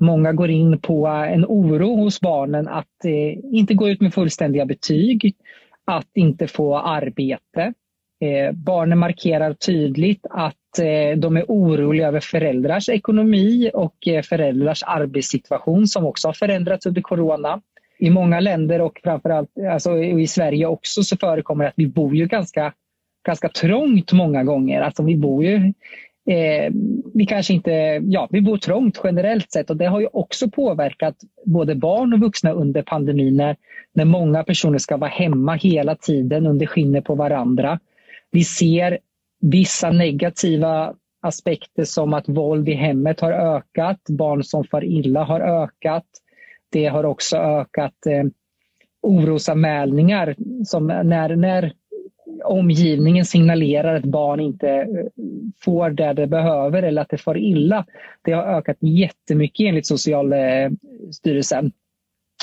Många 0.00 0.32
går 0.32 0.50
in 0.50 0.78
på 0.78 1.06
en 1.06 1.44
oro 1.44 1.96
hos 1.96 2.20
barnen 2.20 2.68
att 2.68 3.04
eh, 3.04 3.38
inte 3.52 3.74
gå 3.74 3.88
ut 3.88 4.00
med 4.00 4.14
fullständiga 4.14 4.66
betyg, 4.66 5.36
att 5.84 6.10
inte 6.14 6.46
få 6.46 6.78
arbete. 6.78 7.72
Eh, 8.20 8.52
barnen 8.52 8.98
markerar 8.98 9.52
tydligt 9.52 10.26
att 10.30 10.78
eh, 10.78 11.18
de 11.18 11.36
är 11.36 11.44
oroliga 11.48 12.08
över 12.08 12.20
föräldrars 12.20 12.88
ekonomi 12.88 13.70
och 13.74 14.08
eh, 14.08 14.22
föräldrars 14.22 14.82
arbetssituation 14.86 15.86
som 15.86 16.06
också 16.06 16.28
har 16.28 16.32
förändrats 16.32 16.86
under 16.86 17.00
corona 17.02 17.60
i 17.98 18.10
många 18.10 18.40
länder 18.40 18.80
och 18.80 19.00
framförallt 19.04 19.50
alltså 19.72 19.98
i 19.98 20.26
Sverige 20.26 20.66
också 20.66 21.02
så 21.02 21.16
förekommer 21.16 21.64
det 21.64 21.68
att 21.68 21.74
vi 21.76 21.86
bor 21.86 22.16
ju 22.16 22.26
ganska, 22.26 22.72
ganska 23.26 23.48
trångt 23.48 24.12
många 24.12 24.44
gånger. 24.44 24.80
Alltså 24.80 25.02
vi 25.02 25.16
bor 25.16 25.44
ju 25.44 25.54
eh, 26.30 26.72
vi 27.14 27.26
kanske 27.26 27.54
inte, 27.54 27.70
ja 28.02 28.28
vi 28.30 28.40
bor 28.40 28.56
trångt 28.56 29.00
generellt 29.04 29.52
sett 29.52 29.70
och 29.70 29.76
det 29.76 29.86
har 29.86 30.00
ju 30.00 30.08
också 30.12 30.50
påverkat 30.50 31.16
både 31.44 31.74
barn 31.74 32.12
och 32.12 32.20
vuxna 32.20 32.50
under 32.52 32.82
pandemin 32.82 33.36
när, 33.36 33.56
när 33.92 34.04
många 34.04 34.44
personer 34.44 34.78
ska 34.78 34.96
vara 34.96 35.10
hemma 35.10 35.54
hela 35.54 35.94
tiden 35.94 36.46
under 36.46 36.66
skinnet 36.66 37.04
på 37.04 37.14
varandra. 37.14 37.78
Vi 38.30 38.44
ser 38.44 38.98
vissa 39.40 39.90
negativa 39.90 40.94
aspekter 41.22 41.84
som 41.84 42.14
att 42.14 42.28
våld 42.28 42.68
i 42.68 42.74
hemmet 42.74 43.20
har 43.20 43.32
ökat, 43.32 44.00
barn 44.08 44.44
som 44.44 44.64
far 44.64 44.84
illa 44.84 45.24
har 45.24 45.40
ökat 45.40 46.06
det 46.70 46.86
har 46.86 47.04
också 47.04 47.36
ökat 47.36 48.06
eh, 48.06 48.24
orosanmälningar 49.02 50.36
som 50.64 50.86
när, 50.86 51.36
när 51.36 51.72
omgivningen 52.44 53.24
signalerar 53.24 53.94
att 53.94 54.04
barn 54.04 54.40
inte 54.40 54.68
eh, 54.68 54.86
får 55.64 55.90
det 55.90 56.12
det 56.12 56.26
behöver 56.26 56.82
eller 56.82 57.02
att 57.02 57.08
det 57.08 57.18
får 57.18 57.38
illa. 57.38 57.86
Det 58.22 58.32
har 58.32 58.42
ökat 58.42 58.76
jättemycket 58.80 59.68
enligt 59.68 59.86
Socialstyrelsen. 59.86 61.72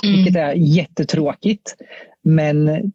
Mm. 0.03 0.15
Vilket 0.15 0.35
är 0.35 0.53
jättetråkigt. 0.53 1.75
Men 2.21 2.91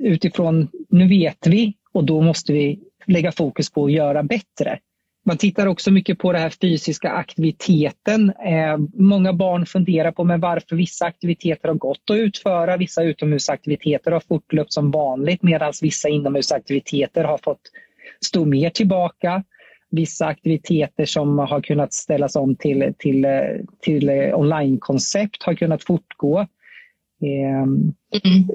utifrån, 0.00 0.68
nu 0.88 1.08
vet 1.08 1.46
vi 1.46 1.74
och 1.94 2.04
då 2.04 2.20
måste 2.20 2.52
vi 2.52 2.80
lägga 3.06 3.32
fokus 3.32 3.70
på 3.70 3.84
att 3.84 3.92
göra 3.92 4.22
bättre. 4.22 4.78
Man 5.26 5.36
tittar 5.38 5.66
också 5.66 5.90
mycket 5.90 6.18
på 6.18 6.32
den 6.32 6.42
här 6.42 6.50
fysiska 6.50 7.10
aktiviteten. 7.10 8.30
Eh, 8.30 8.78
många 8.94 9.32
barn 9.32 9.66
funderar 9.66 10.12
på 10.12 10.24
men 10.24 10.40
varför 10.40 10.76
vissa 10.76 11.04
aktiviteter 11.04 11.68
har 11.68 11.74
gått 11.74 12.10
att 12.10 12.16
utföra. 12.16 12.76
Vissa 12.76 13.02
utomhusaktiviteter 13.02 14.12
har 14.12 14.20
fortlöpt 14.20 14.72
som 14.72 14.90
vanligt 14.90 15.42
medan 15.42 15.72
vissa 15.82 16.08
inomhusaktiviteter 16.08 17.24
har 17.24 17.38
fått 17.38 17.60
stå 18.24 18.44
mer 18.44 18.70
tillbaka. 18.70 19.44
Vissa 19.90 20.26
aktiviteter 20.26 21.04
som 21.04 21.38
har 21.38 21.60
kunnat 21.60 21.92
ställas 21.92 22.36
om 22.36 22.56
till, 22.56 22.94
till, 22.98 23.24
eh, 23.24 23.30
till 23.80 24.08
eh, 24.08 24.38
onlinekoncept 24.38 25.42
har 25.42 25.54
kunnat 25.54 25.84
fortgå. 25.84 26.46
Eh, 27.22 27.62
mm. 27.62 28.48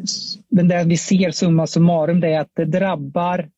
Men 0.50 0.68
det 0.68 0.84
vi 0.84 0.98
ser 0.98 1.32
summa 1.32 1.68
summarum 1.68 2.20
det 2.20 2.34
är 2.34 2.40
att 2.40 2.52
det 2.56 2.66
drabbar 2.66 3.50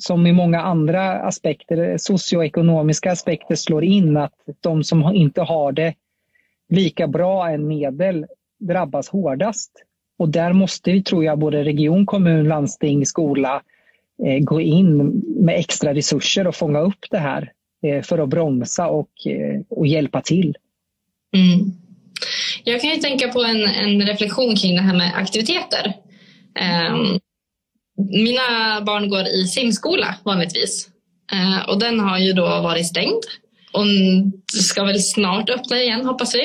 som 0.00 0.26
i 0.26 0.32
många 0.32 0.60
andra 0.60 1.12
aspekter, 1.12 1.96
socioekonomiska 1.98 3.12
aspekter 3.12 3.54
slår 3.54 3.84
in, 3.84 4.16
att 4.16 4.34
de 4.60 4.84
som 4.84 5.14
inte 5.14 5.42
har 5.42 5.72
det 5.72 5.94
lika 6.68 7.06
bra 7.06 7.50
än 7.50 7.66
medel 7.66 8.26
drabbas 8.60 9.08
hårdast. 9.08 9.70
Och 10.18 10.28
där 10.28 10.52
måste 10.52 10.92
vi, 10.92 11.02
tror 11.02 11.24
jag, 11.24 11.38
både 11.38 11.64
region, 11.64 12.06
kommun, 12.06 12.48
landsting, 12.48 13.06
skola 13.06 13.62
eh, 14.26 14.38
gå 14.38 14.60
in 14.60 15.22
med 15.36 15.58
extra 15.58 15.94
resurser 15.94 16.46
och 16.46 16.54
fånga 16.54 16.80
upp 16.80 17.04
det 17.10 17.18
här 17.18 17.52
eh, 17.82 18.02
för 18.02 18.18
att 18.18 18.28
bromsa 18.28 18.88
och, 18.88 19.26
eh, 19.26 19.60
och 19.68 19.86
hjälpa 19.86 20.20
till. 20.20 20.56
Mm. 21.36 21.83
Jag 22.64 22.80
kan 22.80 22.90
ju 22.90 22.96
tänka 22.96 23.28
på 23.28 23.44
en, 23.44 23.66
en 23.66 24.06
reflektion 24.06 24.56
kring 24.56 24.76
det 24.76 24.82
här 24.82 24.96
med 24.96 25.12
aktiviteter. 25.14 25.92
Um, 26.90 27.20
mina 27.96 28.80
barn 28.80 29.08
går 29.08 29.26
i 29.26 29.46
simskola 29.46 30.14
vanligtvis. 30.24 30.88
uh, 31.32 31.68
och 31.68 31.78
den 31.78 32.00
har 32.00 32.18
ju 32.18 32.32
då 32.32 32.42
varit 32.42 32.86
stängd. 32.86 33.22
Och 33.72 33.84
ska 34.52 34.84
väl 34.84 35.02
snart 35.02 35.50
öppna 35.50 35.82
igen 35.82 36.06
hoppas 36.06 36.34
vi. 36.34 36.44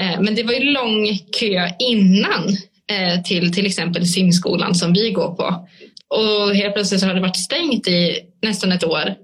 Uh, 0.00 0.20
men 0.20 0.34
det 0.34 0.42
var 0.42 0.52
ju 0.52 0.60
lång 0.60 1.18
kö 1.38 1.68
innan 1.78 2.48
uh, 2.92 3.22
till 3.24 3.52
till 3.52 3.66
exempel 3.66 4.06
simskolan 4.06 4.74
som 4.74 4.92
vi 4.92 5.10
går 5.10 5.34
på. 5.34 5.68
Och 6.08 6.54
helt 6.54 6.74
plötsligt 6.74 7.02
har 7.02 7.14
det 7.14 7.20
varit 7.20 7.36
stängt 7.36 7.88
i 7.88 8.20
nästan 8.42 8.72
ett 8.72 8.84
år. 8.84 9.14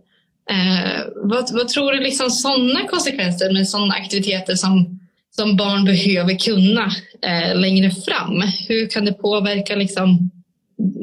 vad, 1.25 1.53
vad 1.53 1.69
tror 1.69 1.93
du 1.93 2.01
liksom 2.01 2.31
sådana 2.31 2.89
konsekvenser 2.89 3.53
med 3.53 3.69
sådana 3.69 3.95
aktiviteter 3.95 4.55
som 4.55 5.01
som 5.37 5.57
barn 5.57 5.85
behöver 5.85 6.39
kunna 6.39 6.91
eh, 7.23 7.61
längre 7.61 7.91
fram. 7.91 8.43
Hur 8.69 8.87
kan 8.87 9.05
det 9.05 9.13
påverka 9.13 9.77
liksom, 9.77 10.31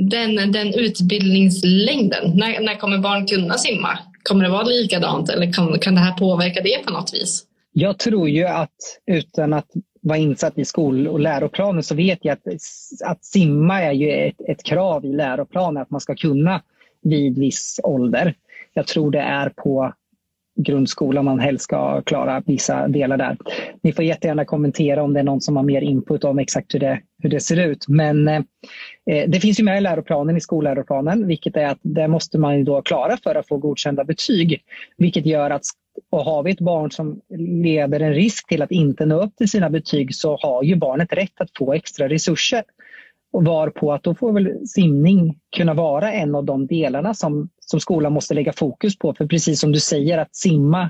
den, 0.10 0.52
den 0.52 0.74
utbildningslängden? 0.74 2.38
När, 2.38 2.60
när 2.60 2.76
kommer 2.80 2.98
barn 2.98 3.28
kunna 3.28 3.58
simma? 3.58 4.00
Kommer 4.24 4.44
det 4.44 4.50
vara 4.50 4.64
likadant 4.64 5.30
eller 5.30 5.54
kan, 5.54 5.80
kan 5.80 5.96
det 5.96 6.02
här 6.02 6.14
påverka 6.14 6.62
det 6.62 6.86
på 6.86 6.94
något 6.94 7.14
vis? 7.14 7.46
Jag 7.74 8.00
tror 8.00 8.30
ju 8.30 8.46
att 8.46 9.00
utan 9.06 9.54
att 9.54 9.68
vara 10.02 10.18
insatt 10.18 10.58
i 10.58 10.66
skol 10.66 11.08
och 11.08 11.20
läroplanen 11.20 11.84
så 11.84 11.96
vet 11.96 12.20
jag 12.22 12.34
att, 12.34 12.48
att 13.06 13.26
simma 13.26 13.82
är 13.82 13.92
ju 13.92 14.12
ett, 14.12 14.42
ett 14.50 14.64
krav 14.64 15.06
i 15.06 15.14
läroplanen 15.14 15.82
att 15.82 15.90
man 15.90 16.02
ska 16.02 16.16
kunna 16.16 16.62
vid 17.04 17.38
viss 17.38 17.80
ålder. 17.84 18.34
Jag 18.74 18.88
tror 18.88 19.12
det 19.12 19.20
är 19.20 19.50
på 19.50 19.94
grundskolan 20.56 21.26
man 21.26 21.40
helst 21.40 21.64
ska 21.64 22.02
klara 22.02 22.44
vissa 22.46 22.88
delar 22.88 23.18
där. 23.18 23.38
Ni 23.84 23.94
får 23.94 24.06
jättegärna 24.06 24.46
kommentera 24.46 25.04
om 25.04 25.14
det 25.14 25.20
är 25.20 25.24
någon 25.24 25.42
som 25.42 25.56
har 25.56 25.64
mer 25.64 25.82
input 25.82 26.24
om 26.24 26.40
exakt 26.40 26.74
hur 26.74 26.80
det, 26.80 27.02
hur 27.24 27.30
det 27.30 27.40
ser 27.40 27.68
ut. 27.68 27.86
Men 27.88 28.28
eh, 28.28 28.42
eh 29.12 29.30
det 29.30 29.40
finns 29.40 29.60
ju 29.60 29.64
med 29.64 29.78
i 29.78 29.82
läroplanen, 29.82 30.38
i 30.38 30.42
skolläroplanen, 30.42 31.28
vilket 31.28 31.58
är 31.58 31.66
att 31.66 31.80
det 31.82 32.08
måste 32.08 32.38
man 32.38 32.58
ju 32.58 32.64
då 32.64 32.82
klara 32.82 33.18
för 33.24 33.36
att 33.36 33.48
få 33.48 33.58
godkända 33.58 34.04
betyg. 34.04 34.62
Vilket 34.98 35.26
gör 35.26 35.50
att 35.50 35.64
och 36.10 36.26
har 36.26 36.44
vi 36.44 36.52
ett 36.52 36.60
barn 36.60 36.92
som 36.92 37.22
leder 37.64 38.00
en 38.00 38.14
risk 38.14 38.48
till 38.48 38.62
att 38.62 38.72
inte 38.72 39.06
nå 39.06 39.24
upp 39.24 39.36
till 39.36 39.50
sina 39.50 39.70
betyg 39.70 40.16
så 40.16 40.38
har 40.42 40.64
ju 40.64 40.76
barnet 40.76 41.14
rätt 41.14 41.42
att 41.42 41.50
få 41.58 41.74
extra 41.74 42.10
resurser. 42.10 42.64
Och 43.34 43.46
varpå 43.46 43.94
att 43.94 44.04
då 44.04 44.16
får 44.16 44.34
väl 44.34 44.68
simning 44.68 45.40
kunna 45.56 45.74
vara 45.74 46.14
en 46.14 46.36
av 46.36 46.46
de 46.46 46.68
delarna 46.68 47.14
som, 47.14 47.50
som 47.72 47.80
skolan 47.80 48.14
måste 48.14 48.34
lägga 48.34 48.54
fokus 48.54 48.98
på. 48.98 49.14
För 49.14 49.28
precis 49.28 49.60
som 49.60 49.72
du 49.72 49.80
säger 49.80 50.18
att 50.18 50.36
simma, 50.36 50.90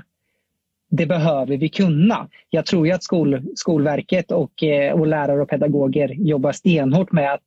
det 0.90 1.06
behöver 1.06 1.56
vi 1.56 1.68
kunna. 1.68 2.28
Jag 2.50 2.66
tror 2.66 2.86
ju 2.86 2.92
att 2.92 3.02
skol, 3.02 3.42
Skolverket 3.54 4.32
och, 4.32 4.62
eh, 4.62 4.92
och 4.92 5.06
lärare 5.06 5.42
och 5.42 5.48
pedagoger 5.48 6.08
jobbar 6.08 6.52
stenhårt 6.52 7.12
med 7.12 7.32
att, 7.32 7.40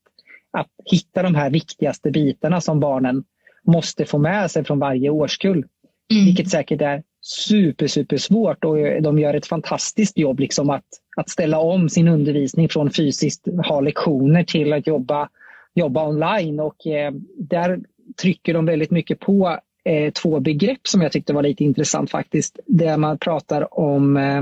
att 0.52 0.70
hitta 0.86 1.24
de 1.24 1.36
här 1.36 1.50
viktigaste 1.50 2.12
bitarna 2.12 2.62
som 2.62 2.80
barnen 2.80 3.24
måste 3.64 4.06
få 4.06 4.18
med 4.18 4.52
sig 4.52 4.64
från 4.64 4.80
varje 4.80 5.10
årskull. 5.10 5.66
Mm. 6.12 6.26
Vilket 6.26 6.50
säkert 6.50 6.82
är 6.82 7.04
super, 7.22 7.88
super 7.88 8.18
svårt 8.18 8.64
och 8.64 9.02
de 9.02 9.20
gör 9.20 9.34
ett 9.34 9.48
fantastiskt 9.48 10.18
jobb 10.18 10.40
liksom 10.40 10.70
att, 10.70 10.86
att 11.18 11.30
ställa 11.30 11.60
om 11.60 11.90
sin 11.90 12.08
undervisning 12.08 12.70
från 12.70 12.92
fysiskt 12.92 13.48
ha 13.68 13.82
lektioner 13.82 14.44
till 14.44 14.74
att 14.74 14.88
jobba, 14.88 15.30
jobba 15.74 16.08
online. 16.08 16.60
Och 16.60 16.88
eh, 16.88 17.14
där 17.38 17.80
trycker 18.22 18.54
de 18.54 18.66
väldigt 18.66 18.92
mycket 18.92 19.20
på 19.20 19.60
eh, 19.86 20.12
två 20.14 20.40
begrepp 20.40 20.88
som 20.88 21.02
jag 21.02 21.12
tyckte 21.12 21.34
var 21.34 21.44
lite 21.44 21.64
intressant 21.64 22.12
faktiskt. 22.12 22.60
Där 22.66 22.98
man 22.98 23.18
pratar 23.18 23.80
om 23.80 24.18
eh, 24.18 24.42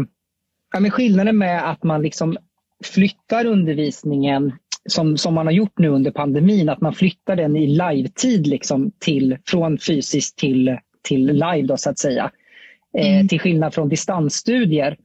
ja, 0.74 0.80
men 0.80 0.92
skillnaden 0.92 1.38
med 1.38 1.70
att 1.70 1.84
man 1.84 2.02
liksom 2.02 2.38
flyttar 2.84 3.46
undervisningen 3.46 4.52
som, 4.90 5.18
som 5.18 5.34
man 5.34 5.48
har 5.48 5.54
gjort 5.54 5.80
nu 5.80 5.88
under 5.88 6.12
pandemin, 6.12 6.70
att 6.70 6.82
man 6.82 6.94
flyttar 6.94 7.36
den 7.36 7.56
i 7.56 7.68
live-tid 7.68 8.48
liksom 8.48 8.92
till, 9.00 9.38
från 9.46 9.78
fysiskt 9.78 10.38
till, 10.38 10.78
till 11.02 11.26
live 11.26 11.62
då, 11.62 11.78
så 11.78 11.90
att 11.90 12.00
säga. 12.00 12.32
Eh, 12.98 13.16
mm. 13.16 13.28
till 13.28 13.40
skillnad 13.40 13.74
från 13.74 13.90
distansstudier. 13.90 14.98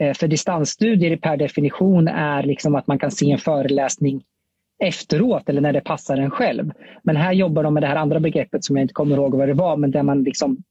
Eh, 0.00 0.14
för 0.14 0.28
distansstudier 0.28 1.16
per 1.16 1.36
definition 1.36 2.08
är 2.08 2.42
liksom 2.42 2.74
att 2.74 2.86
man 2.86 2.98
kan 2.98 3.10
se 3.10 3.30
en 3.30 3.38
föreläsning 3.38 4.22
efteråt 4.78 5.48
eller 5.48 5.60
när 5.60 5.72
det 5.72 5.80
passar 5.80 6.16
en 6.16 6.30
själv. 6.30 6.72
Men 7.02 7.16
här 7.16 7.32
jobbar 7.32 7.62
de 7.62 7.74
med 7.74 7.82
det 7.82 7.86
här 7.86 7.96
andra 7.96 8.20
begreppet 8.20 8.64
som 8.64 8.76
jag 8.76 8.84
inte 8.84 8.94
kommer 8.94 9.16
ihåg 9.16 9.34
vad 9.34 9.48
det 9.48 9.54
var, 9.54 9.76
men 9.76 9.90
där 9.90 10.02
man 10.02 10.22
liksom 10.22 10.62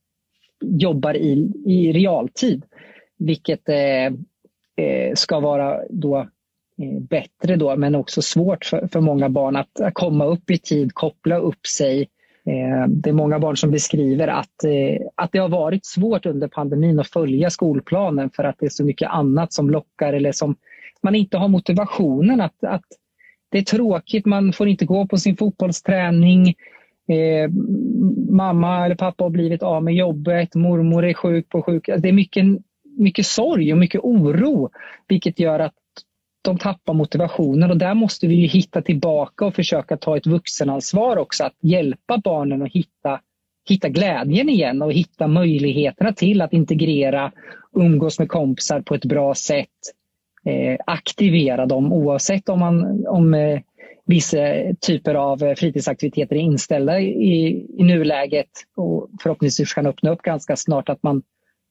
jobbar 0.60 1.16
i, 1.16 1.52
i 1.66 1.92
realtid. 1.92 2.64
Vilket 3.18 3.68
eh, 3.68 4.06
eh 4.86 5.14
ska 5.14 5.40
vara 5.40 5.80
då 5.90 6.18
eh, 6.82 7.00
bättre 7.00 7.56
då, 7.56 7.76
men 7.76 7.94
också 7.94 8.22
svårt 8.22 8.64
för, 8.64 8.88
för 8.92 9.00
många 9.00 9.28
barn 9.28 9.56
att 9.56 9.80
komma 9.92 10.24
upp 10.24 10.50
i 10.50 10.58
tid, 10.58 10.94
koppla 10.94 11.36
upp 11.36 11.66
sig, 11.66 12.08
Eh, 12.46 12.88
det 12.88 13.10
är 13.10 13.14
många 13.14 13.38
barn 13.38 13.56
som 13.56 13.70
beskriver 13.70 14.28
att, 14.28 14.64
eh, 14.64 15.06
att 15.14 15.32
det 15.32 15.38
har 15.38 15.48
varit 15.48 15.86
svårt 15.86 16.26
under 16.26 16.48
pandemin 16.48 17.00
att 17.00 17.08
följa 17.08 17.50
skolplanen 17.50 18.30
för 18.30 18.44
att 18.44 18.56
det 18.58 18.66
är 18.66 18.70
så 18.70 18.84
mycket 18.84 19.10
annat 19.10 19.52
som 19.52 19.70
lockar 19.70 20.12
eller 20.12 20.32
som 20.32 20.56
man 21.02 21.14
inte 21.14 21.38
har 21.38 21.48
motivationen 21.48 22.40
att, 22.40 22.64
att 22.64 22.84
det 23.48 23.58
är 23.58 23.62
tråkigt, 23.62 24.26
man 24.26 24.52
får 24.52 24.68
inte 24.68 24.84
gå 24.84 25.06
på 25.06 25.16
sin 25.16 25.36
fotbollsträning. 25.36 26.54
Eh, 27.08 27.50
mamma 28.30 28.84
eller 28.84 28.94
pappa 28.94 29.24
har 29.24 29.30
blivit 29.30 29.62
av 29.62 29.84
med 29.84 29.94
jobbet, 29.94 30.54
mormor 30.54 31.04
är 31.04 31.14
sjuk 31.14 31.48
på 31.48 31.62
sjuk. 31.62 31.88
Alltså, 31.88 32.02
det 32.02 32.08
är 32.08 32.12
mycket, 32.12 32.44
mycket 32.98 33.26
sorg 33.26 33.72
och 33.72 33.78
mycket 33.78 34.00
oro 34.04 34.70
vilket 35.08 35.40
gör 35.40 35.58
att 35.58 35.74
de 36.42 36.58
tappar 36.58 36.94
motivationen 36.94 37.70
och 37.70 37.76
där 37.76 37.94
måste 37.94 38.26
vi 38.26 38.46
hitta 38.46 38.82
tillbaka 38.82 39.46
och 39.46 39.54
försöka 39.54 39.96
ta 39.96 40.16
ett 40.16 40.26
vuxenansvar 40.26 41.16
också 41.16 41.44
att 41.44 41.56
hjälpa 41.60 42.18
barnen 42.24 42.62
att 42.62 42.72
hitta, 42.72 43.20
hitta 43.68 43.88
glädjen 43.88 44.48
igen 44.48 44.82
och 44.82 44.92
hitta 44.92 45.26
möjligheterna 45.26 46.12
till 46.12 46.42
att 46.42 46.52
integrera, 46.52 47.32
umgås 47.72 48.18
med 48.18 48.28
kompisar 48.28 48.80
på 48.80 48.94
ett 48.94 49.04
bra 49.04 49.34
sätt, 49.34 49.68
aktivera 50.86 51.66
dem 51.66 51.92
oavsett 51.92 52.48
om, 52.48 52.58
man, 52.58 53.06
om 53.06 53.34
eh, 53.34 53.60
vissa 54.06 54.38
typer 54.80 55.14
av 55.14 55.54
fritidsaktiviteter 55.54 56.36
är 56.36 56.40
inställda 56.40 57.00
i, 57.00 57.66
i 57.78 57.82
nuläget 57.82 58.50
och 58.76 59.10
förhoppningsvis 59.22 59.74
kan 59.74 59.86
öppna 59.86 60.10
upp 60.10 60.22
ganska 60.22 60.56
snart 60.56 60.88
att 60.88 61.02
man 61.02 61.22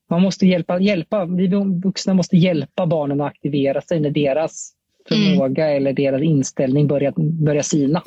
man 0.09 0.21
måste 0.21 0.45
hjälpa, 0.45 0.79
hjälpa, 0.79 1.25
vi 1.25 1.47
vuxna 1.83 2.13
måste 2.13 2.37
hjälpa 2.37 2.85
barnen 2.85 3.21
att 3.21 3.27
aktivera 3.27 3.81
sig 3.81 3.99
när 3.99 4.09
deras 4.09 4.71
förmåga 5.07 5.65
mm. 5.65 5.77
eller 5.77 5.93
deras 5.93 6.21
inställning 6.21 6.87
börjar, 6.87 7.13
börjar 7.45 7.61
sina. 7.61 8.01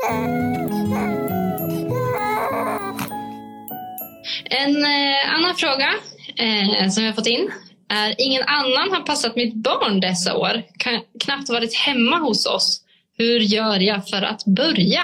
En 4.51 4.77
eh, 4.77 5.35
annan 5.35 5.55
fråga 5.57 5.89
eh, 6.37 6.89
som 6.89 7.05
jag 7.05 7.15
fått 7.15 7.27
in 7.27 7.51
är 7.89 8.15
ingen 8.19 8.43
annan 8.47 8.91
har 8.93 9.03
passat 9.07 9.37
mitt 9.37 9.55
barn 9.55 10.01
dessa 10.01 10.37
år. 10.37 10.63
Kan, 10.79 11.01
knappt 11.21 11.49
varit 11.49 11.75
hemma 11.75 12.17
hos 12.17 12.47
oss. 12.47 12.85
Hur 13.17 13.41
gör 13.41 13.81
jag 13.81 14.09
för 14.09 14.23
att 14.23 14.45
börja? 14.45 15.01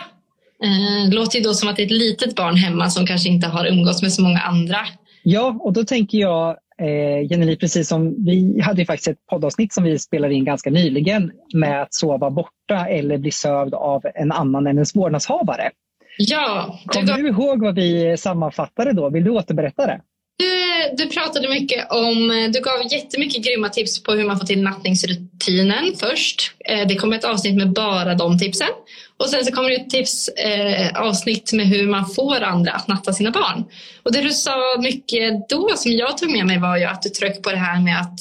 Eh, 0.64 1.14
låter 1.14 1.38
ju 1.38 1.44
då 1.44 1.54
som 1.54 1.68
att 1.68 1.76
det 1.76 1.82
är 1.82 1.86
ett 1.86 1.92
litet 1.92 2.34
barn 2.34 2.56
hemma 2.56 2.90
som 2.90 3.06
kanske 3.06 3.28
inte 3.28 3.46
har 3.46 3.66
umgåtts 3.66 4.02
med 4.02 4.12
så 4.12 4.22
många 4.22 4.40
andra. 4.40 4.78
Ja, 5.22 5.56
och 5.60 5.72
då 5.72 5.84
tänker 5.84 6.18
jag 6.18 6.56
Eh, 6.78 7.30
Jenny, 7.30 7.56
precis 7.56 7.88
som 7.88 8.24
vi 8.24 8.60
hade 8.60 8.82
ju 8.82 8.86
faktiskt 8.86 9.08
ett 9.08 9.26
poddavsnitt 9.30 9.72
som 9.72 9.84
vi 9.84 9.98
spelade 9.98 10.34
in 10.34 10.44
ganska 10.44 10.70
nyligen 10.70 11.32
med 11.54 11.82
att 11.82 11.94
sova 11.94 12.30
borta 12.30 12.86
eller 12.88 13.18
bli 13.18 13.30
sövd 13.30 13.74
av 13.74 14.02
en 14.14 14.32
annan 14.32 14.66
än 14.66 14.76
ens 14.76 14.96
vårdnadshavare. 14.96 15.70
Ja. 16.18 16.78
Kommer 16.86 17.12
du 17.12 17.28
ihåg 17.28 17.62
vad 17.62 17.74
vi 17.74 18.16
sammanfattade 18.16 18.92
då? 18.92 19.10
Vill 19.10 19.24
du 19.24 19.30
återberätta 19.30 19.86
det? 19.86 20.00
Du, 20.92 21.06
pratade 21.06 21.48
mycket 21.48 21.90
om, 21.90 22.30
eh, 22.30 22.50
du 22.50 22.60
gav 22.60 22.92
jättemycket 22.92 23.44
grymma 23.44 23.68
tips 23.68 24.02
på 24.02 24.12
hur 24.12 24.24
man 24.24 24.38
får 24.38 24.46
till 24.46 24.62
nattningsrutinen 24.62 25.92
först. 26.00 26.52
Eh, 26.64 26.86
det 26.88 26.96
kommer 26.96 27.16
ett 27.16 27.24
avsnitt 27.24 27.56
med 27.56 27.72
bara 27.72 28.14
de 28.14 28.38
tipsen. 28.38 28.68
Och 29.16 29.28
sen 29.28 29.44
så 29.44 29.52
kommer 29.52 29.70
det 29.70 29.76
ett 29.76 29.90
tips 29.90 30.28
eh, 30.28 31.02
avsnitt 31.02 31.52
med 31.52 31.66
hur 31.66 31.86
man 31.86 32.06
får 32.06 32.40
andra 32.40 32.72
att 32.72 32.88
natta 32.88 33.12
sina 33.12 33.30
barn. 33.30 33.64
Och 34.02 34.12
det 34.12 34.20
du 34.20 34.30
sa 34.30 34.76
mycket 34.78 35.48
då 35.48 35.72
som 35.76 35.92
jag 35.92 36.18
tog 36.18 36.30
med 36.30 36.46
mig 36.46 36.58
var 36.58 36.76
ju 36.76 36.84
att 36.84 37.02
du 37.02 37.08
tryckte 37.08 37.40
på 37.40 37.50
det 37.50 37.56
här 37.56 37.80
med 37.80 38.00
att 38.00 38.20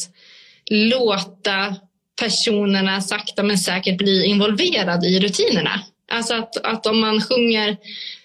låta 0.69 1.75
personerna 2.19 3.01
sakta 3.01 3.43
men 3.43 3.57
säkert 3.57 3.97
bli 3.97 4.25
involverade 4.25 5.07
i 5.07 5.19
rutinerna. 5.19 5.81
Alltså 6.11 6.33
att, 6.33 6.57
att 6.57 6.85
om 6.85 6.99
man 6.99 7.21
sjunger 7.21 7.77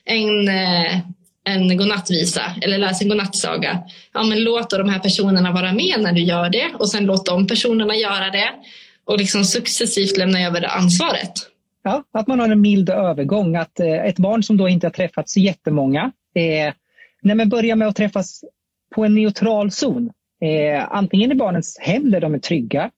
en, 0.05 0.49
eh, 0.49 0.99
en 1.49 1.77
godnattvisa 1.77 2.43
eller 2.63 2.79
läs 2.79 3.03
en 3.03 3.09
godnattsaga, 3.09 3.83
ja, 4.15 4.23
men 4.23 4.45
låt 4.45 4.71
då 4.71 4.79
de 4.79 4.89
här 4.89 4.99
personerna 4.99 5.53
vara 5.53 5.73
med 5.73 5.95
när 6.01 6.13
du 6.13 6.21
gör 6.21 6.51
det 6.51 6.71
och 6.79 6.91
sen 6.91 7.05
låt 7.05 7.27
de 7.27 7.47
personerna 7.47 7.97
göra 7.97 8.31
det 8.31 8.51
och 9.05 9.19
liksom 9.19 9.45
successivt 9.45 10.17
lämna 10.17 10.41
över 10.41 10.61
det 10.61 10.69
ansvaret. 10.69 11.33
Ja, 11.83 12.05
att 12.13 12.27
man 12.27 12.41
har 12.41 12.49
en 12.49 12.61
mild 12.61 12.91
övergång. 12.91 13.57
Att 13.57 13.81
eh, 13.81 14.07
ett 14.07 14.19
barn 14.19 14.43
som 14.43 14.57
då 14.57 14.69
inte 14.69 14.87
har 14.87 14.93
träffat 14.93 15.29
så 15.29 15.41
jättemånga, 15.41 16.13
eh, 16.35 16.75
nej 17.23 17.37
men 17.37 17.49
börja 17.49 17.77
med 17.77 17.89
att 17.89 17.97
träffas 17.97 18.45
på 18.95 19.05
en 19.05 19.15
neutral 19.15 19.71
zon. 19.71 20.11
Eh, 20.43 20.87
antingen 20.91 21.33
i 21.33 21.35
barnens 21.35 21.79
hem 21.81 22.11
där 22.11 22.21
de 22.21 22.35
är 22.35 22.39
trygga 22.39 22.91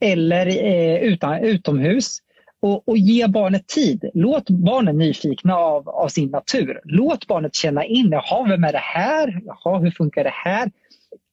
eller 0.00 0.46
eh, 0.46 1.02
utan, 1.02 1.38
utomhus. 1.38 2.18
Och, 2.62 2.88
och, 2.88 2.98
ge 2.98 3.26
barnet 3.26 3.66
tid. 3.66 4.10
Låt 4.14 4.50
barnen 4.50 4.98
nyfikna 4.98 5.56
av, 5.56 5.88
av 5.88 6.08
sin 6.08 6.30
natur. 6.30 6.80
Låt 6.84 7.26
barnet 7.26 7.54
känna 7.54 7.84
in, 7.84 8.08
jaha, 8.10 8.48
vem 8.48 8.64
är 8.64 8.72
det 8.72 8.78
här? 8.78 9.40
Jaha, 9.46 9.78
hur 9.78 9.90
funkar 9.90 10.24
det 10.24 10.32
här? 10.32 10.70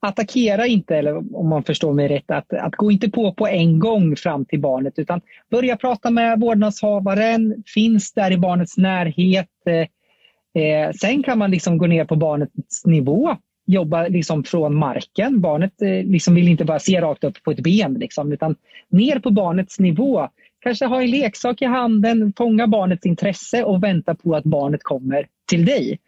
attackera 0.02 0.68
inte, 0.68 0.96
eller 0.96 1.36
om 1.36 1.50
man 1.50 1.64
förstår 1.64 1.94
mig 1.94 2.08
rätt, 2.08 2.32
att, 2.32 2.54
att 2.54 2.76
gå 2.76 2.92
inte 2.92 3.10
på 3.10 3.34
på 3.34 3.48
en 3.48 3.80
gång 3.80 4.16
fram 4.16 4.46
till 4.46 4.60
barnet 4.60 5.00
utan 5.00 5.22
börja 5.52 5.78
prata 5.78 6.10
med 6.10 6.40
vårdnadshavaren, 6.40 7.64
finns 7.66 8.14
där 8.14 8.32
i 8.32 8.38
barnets 8.38 8.78
närhet. 8.78 9.50
Eh, 9.66 10.62
eh 10.64 10.92
sen 10.92 11.24
kan 11.24 11.38
man 11.38 11.52
liksom 11.52 11.78
gå 11.78 11.88
ner 11.88 12.06
på 12.06 12.16
barnets 12.16 12.86
nivå. 12.86 13.38
jobba 13.66 14.08
liksom 14.08 14.44
från 14.44 14.76
marken. 14.76 15.42
Barnet 15.42 15.82
eh, 15.82 16.04
liksom 16.04 16.36
vill 16.36 16.48
inte 16.48 16.66
bara 16.66 16.80
se 16.80 17.02
rakt 17.02 17.24
upp 17.24 17.44
på 17.44 17.52
ett 17.52 17.60
ben 17.60 17.94
liksom, 17.94 18.32
utan 18.32 18.56
ner 18.90 19.20
på 19.20 19.32
barnets 19.32 19.80
nivå. 19.80 20.30
Kanske 20.60 20.86
ha 20.86 21.02
en 21.02 21.12
leksak 21.12 21.62
i 21.62 21.66
handen, 21.66 22.34
fånga 22.38 22.68
barnets 22.68 23.06
intresse 23.06 23.64
och 23.64 23.84
vänta 23.84 24.16
på 24.16 24.36
att 24.36 24.44
barnet 24.44 24.84
kommer 24.84 25.28
till 25.50 25.66
dig. 25.66 26.00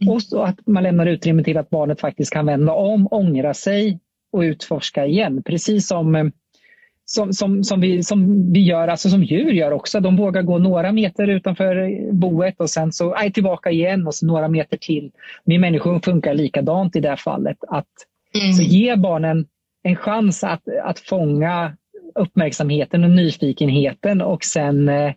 Mm. 0.00 0.14
Och 0.14 0.22
så 0.22 0.42
att 0.42 0.66
man 0.66 0.82
lämnar 0.82 1.06
utrymme 1.06 1.44
till 1.44 1.58
att 1.58 1.70
barnet 1.70 2.00
faktiskt 2.00 2.32
kan 2.32 2.46
vända 2.46 2.72
om, 2.72 3.08
ångra 3.10 3.54
sig 3.54 4.00
och 4.32 4.40
utforska 4.40 5.06
igen. 5.06 5.42
Precis 5.42 5.86
som 5.86 6.14
eh, 6.14 6.24
som, 7.04 7.32
som, 7.32 7.64
som, 7.64 7.80
vi, 7.80 8.02
som 8.02 8.52
vi 8.52 8.60
gör, 8.60 8.88
alltså 8.88 9.08
som 9.08 9.22
djur 9.22 9.52
gör 9.52 9.70
också. 9.72 10.00
De 10.00 10.16
vågar 10.16 10.42
gå 10.42 10.58
några 10.58 10.92
meter 10.92 11.28
utanför 11.28 11.98
boet 12.12 12.60
och 12.60 12.70
sen 12.70 12.92
så 12.92 13.14
aj, 13.14 13.32
tillbaka 13.32 13.70
igen 13.70 14.06
och 14.06 14.14
så 14.14 14.26
några 14.26 14.48
meter 14.48 14.76
till. 14.76 15.10
Vi 15.44 15.58
människor 15.58 16.00
funkar 16.00 16.34
likadant 16.34 16.96
i 16.96 17.00
det 17.00 17.16
fallet. 17.16 17.56
Att 17.68 17.86
mm. 18.34 18.52
så 18.52 18.62
ge 18.62 18.96
barnen 18.96 19.46
en 19.82 19.96
chans 19.96 20.44
att, 20.44 20.62
att 20.84 20.98
fånga 20.98 21.76
uppmärksamheten 22.14 23.04
och 23.04 23.10
nyfikenheten 23.10 24.22
och 24.22 24.44
sen 24.44 24.88
eh, 24.88 25.12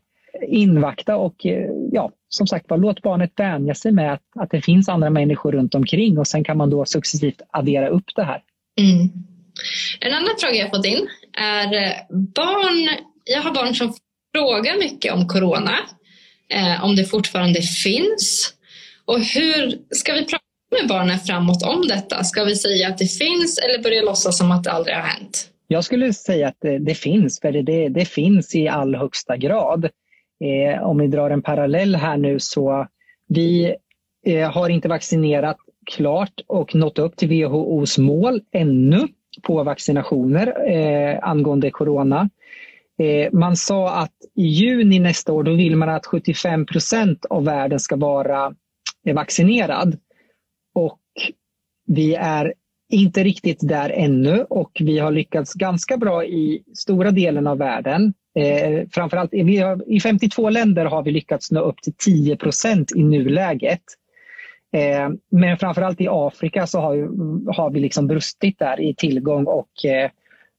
invakta 0.48 1.16
och 1.16 1.46
eh, 1.46 1.70
ja, 1.92 2.12
som 2.30 2.48
sagt 2.48 2.70
var, 2.70 2.78
låt 2.78 3.02
barnet 3.02 3.32
vänja 3.36 3.76
sig 3.76 3.92
med 3.92 4.14
att, 4.14 4.24
att 4.40 4.52
det 4.52 4.62
finns 4.62 4.90
andra 4.90 5.10
människor 5.10 5.52
runt 5.52 5.76
omkring 5.76 6.18
och 6.18 6.28
sen 6.28 6.44
kan 6.44 6.58
man 6.58 6.70
då 6.70 6.86
successivt 6.86 7.42
addera 7.52 7.90
upp 7.90 8.16
det 8.16 8.24
här. 8.24 8.42
Mm. 8.80 9.10
En 10.00 10.14
annan 10.14 10.36
fråga 10.40 10.56
jag 10.56 10.70
fått 10.70 10.86
in 10.86 11.08
är 11.38 11.74
eh, 11.74 11.92
barn. 12.10 12.90
Jag 13.24 13.42
har 13.42 13.52
barn 13.52 13.76
som 13.76 13.94
frågar 14.36 14.80
mycket 14.80 15.14
om 15.14 15.28
corona, 15.28 15.76
eh, 16.54 16.84
om 16.84 16.96
det 16.96 17.06
fortfarande 17.06 17.62
finns. 17.62 18.54
Och 19.06 19.20
hur 19.20 19.80
ska 19.92 20.14
vi 20.14 20.26
prata 20.26 20.44
med 20.80 20.90
barnen 20.90 21.20
framåt 21.20 21.64
om 21.64 21.88
detta? 21.88 22.24
Ska 22.24 22.44
vi 22.44 22.56
säga 22.56 22.88
att 22.88 22.98
det 22.98 23.08
finns 23.08 23.60
eller 23.60 23.84
börja 23.84 24.02
låtsas 24.02 24.38
som 24.38 24.52
att 24.52 24.64
det 24.64 24.72
aldrig 24.72 24.96
har 24.96 25.04
hänt? 25.04 25.50
Jag 25.68 25.84
skulle 25.84 26.14
säga 26.14 26.48
att 26.48 26.58
det, 26.60 26.78
det 26.78 26.96
finns, 26.96 27.40
för 27.40 27.52
det, 27.52 27.90
det, 27.90 28.06
finns 28.06 28.56
i 28.56 28.68
all 28.68 28.96
högsta 28.96 29.38
grad. 29.38 29.90
Eh, 30.40 30.84
om 30.84 30.98
vi 30.98 31.08
drar 31.08 31.30
en 31.30 31.42
parallell 31.42 31.96
här 31.96 32.18
nu 32.18 32.40
så 32.40 32.88
vi 33.28 33.76
eh, 34.26 34.52
har 34.52 34.70
inte 34.70 34.88
vaccinerat 34.88 35.58
klart 35.92 36.42
och 36.48 36.76
nått 36.76 37.00
upp 37.00 37.16
till 37.16 37.30
WHOs 37.30 37.98
mål 37.98 38.42
ännu 38.52 39.08
på 39.44 39.64
vaccinationer 39.64 40.70
eh, 40.72 41.20
angående 41.22 41.72
corona. 41.72 42.30
Eh, 43.00 43.32
man 43.34 43.56
sa 43.56 43.90
att 44.02 44.16
i 44.36 44.44
juni 44.44 45.00
nästa 45.00 45.34
år 45.34 45.44
då 45.44 45.54
vill 45.54 45.76
man 45.76 45.90
att 45.90 46.06
75 46.06 46.66
procent 46.66 47.26
av 47.26 47.46
världen 47.46 47.80
ska 47.80 47.96
vara 47.96 48.56
eh, 49.06 49.16
vaccinerad. 49.16 49.98
Och 50.74 51.00
vi 51.88 52.16
är 52.16 52.54
inte 52.90 53.24
riktigt 53.24 53.60
där 53.62 53.90
ännu 53.90 54.46
och 54.50 54.72
vi 54.80 55.00
har 55.00 55.12
lyckats 55.12 55.54
ganska 55.54 55.98
bra 55.98 56.26
i 56.26 56.64
stora 56.74 57.12
delen 57.12 57.48
av 57.48 57.58
världen. 57.58 58.14
Eh, 58.36 58.88
framförallt 58.92 59.32
har, 59.34 59.92
i 59.92 60.00
52 60.00 60.50
länder 60.50 60.86
har 60.86 61.04
vi 61.04 61.12
lyckats 61.12 61.52
nå 61.52 61.62
upp 61.62 61.82
till 61.82 61.94
10 61.94 62.36
procent 62.36 62.92
i 62.96 63.04
nuläget. 63.04 63.82
Eh, 64.74 65.10
men 65.32 65.58
framförallt 65.58 66.02
i 66.02 66.08
Afrika 66.10 66.68
så 66.68 66.80
har, 66.80 66.96
har 67.54 67.70
vi 67.70 67.80
liksom 67.80 68.08
brustit 68.08 68.60
där 68.60 68.80
i 68.82 68.96
tillgång 68.96 69.46
och, 69.46 69.86
eh, 69.86 70.10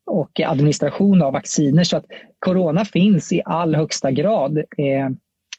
och 0.07 0.41
administration 0.41 1.23
av 1.23 1.33
vacciner. 1.33 1.85
Så 1.85 1.97
att 1.97 2.07
corona 2.39 2.85
finns 2.85 3.33
i 3.33 3.43
all 3.45 3.75
högsta 3.75 4.11
grad. 4.11 4.59
Eh, 4.59 5.09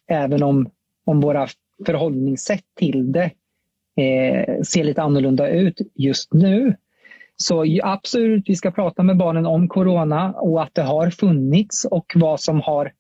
även 0.08 0.44
om, 0.44 0.70
om 1.06 1.22
våra 1.22 1.48
förhållningssätt 1.86 2.66
till 2.80 3.12
det 3.12 3.32
eh, 4.00 4.62
ser 4.62 4.84
lite 4.84 5.02
annorlunda 5.02 5.50
ut 5.50 5.82
just 5.96 6.34
nu. 6.34 6.76
Så 7.36 7.66
absolut, 7.84 8.44
vi 8.48 8.56
ska 8.56 8.72
prata 8.72 9.04
med 9.04 9.18
barnen 9.18 9.46
om 9.46 9.68
corona 9.68 10.34
och 10.34 10.64
att 10.64 10.76
det 10.76 10.82
har 10.82 11.10
funnits 11.10 11.86
och 11.86 12.12
vad 12.16 12.42
som 12.42 12.62
har 12.62 12.92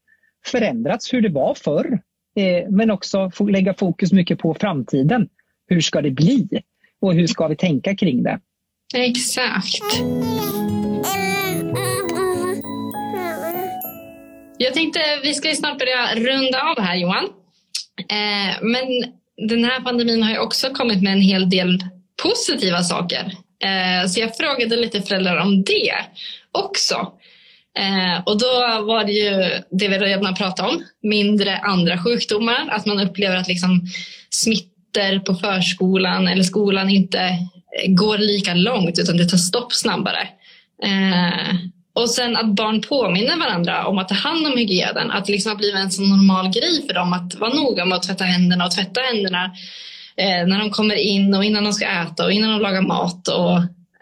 förändrats, 0.45 1.13
hur 1.13 1.21
det 1.21 1.29
var 1.29 1.53
förr. 1.53 1.99
Eh, 2.35 2.69
men 2.69 2.91
också 2.91 3.31
lägga 3.47 3.73
fokus 3.73 4.11
mycket 4.11 4.39
på 4.39 4.53
framtiden 4.53 5.29
hur 5.69 5.81
ska 5.81 6.01
det 6.01 6.11
bli? 6.11 6.47
Och 7.01 7.13
hur 7.13 7.27
ska 7.27 7.47
vi 7.47 7.55
tänka 7.55 7.95
kring 7.95 8.23
det? 8.23 8.39
Exakt. 8.95 9.83
Jag 14.57 14.73
tänkte 14.73 14.99
vi 15.23 15.33
ska 15.33 15.55
snart 15.55 15.79
börja 15.79 16.15
runda 16.15 16.61
av 16.61 16.83
här 16.83 16.95
Johan. 16.95 17.25
Eh, 18.09 18.61
men 18.61 19.13
den 19.47 19.63
här 19.63 19.81
pandemin 19.81 20.23
har 20.23 20.31
ju 20.31 20.37
också 20.37 20.69
kommit 20.69 21.03
med 21.03 21.13
en 21.13 21.21
hel 21.21 21.49
del 21.49 21.83
positiva 22.23 22.83
saker. 22.83 23.33
Eh, 23.63 24.07
så 24.07 24.19
jag 24.19 24.37
frågade 24.37 24.75
lite 24.75 25.01
föräldrar 25.01 25.37
om 25.37 25.63
det 25.63 25.93
också. 26.51 27.13
Eh, 27.77 28.23
och 28.25 28.39
då 28.39 28.83
var 28.85 29.03
det 29.03 29.11
ju 29.11 29.61
det 29.69 29.87
vi 29.87 29.97
redan 29.97 30.35
pratat 30.35 30.71
om, 30.71 30.83
mindre 31.03 31.57
andra 31.57 32.03
sjukdomar, 32.03 32.67
att 32.69 32.85
man 32.85 32.99
upplever 32.99 33.35
att 33.35 33.47
liksom 33.47 33.81
smitt 34.29 34.65
på 35.25 35.35
förskolan 35.35 36.27
eller 36.27 36.43
skolan 36.43 36.89
inte 36.89 37.37
går 37.87 38.17
lika 38.17 38.53
långt 38.53 38.99
utan 38.99 39.17
det 39.17 39.25
tar 39.25 39.37
stopp 39.37 39.73
snabbare. 39.73 40.27
Eh, 40.83 41.55
Eh, 41.95 42.01
och 42.01 42.09
sen 42.09 42.37
att 42.37 42.55
barn 42.55 42.81
påminner 42.81 43.37
varandra 43.37 43.87
om 43.87 43.97
att 43.97 44.09
ta 44.09 44.15
hand 44.15 44.47
om 44.47 44.57
hygienen. 44.57 45.11
Att 45.11 45.25
det 45.25 45.31
liksom 45.31 45.49
har 45.49 45.57
blivit 45.57 45.79
en 45.79 45.91
så 45.91 46.01
normal 46.01 46.51
grej 46.51 46.87
för 46.87 46.93
dem 46.93 47.13
att 47.13 47.35
vara 47.35 47.53
noga 47.53 47.85
med 47.85 47.95
att 47.95 48.03
tvätta 48.03 48.23
händerna 48.23 48.65
och 48.65 48.71
tvätta 48.71 49.01
händerna 49.01 49.45
eh, 50.17 50.47
när 50.47 50.59
de 50.59 50.69
kommer 50.69 50.95
in 50.95 51.33
och 51.33 51.43
innan 51.43 51.63
de 51.63 51.73
ska 51.73 51.85
äta 51.85 52.25
och 52.25 52.31
innan 52.31 52.51
de 52.51 52.61
lagar 52.61 52.81
mat 52.81 53.27
och 53.27 53.57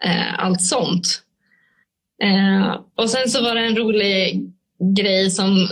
eh, 0.08 0.44
allt 0.44 0.62
sånt. 0.62 1.22
Eh, 2.22 2.76
och 2.96 3.10
sen 3.10 3.28
så 3.28 3.42
var 3.42 3.54
det 3.54 3.66
en 3.66 3.76
rolig 3.76 4.42
grej 4.96 5.30
som 5.30 5.68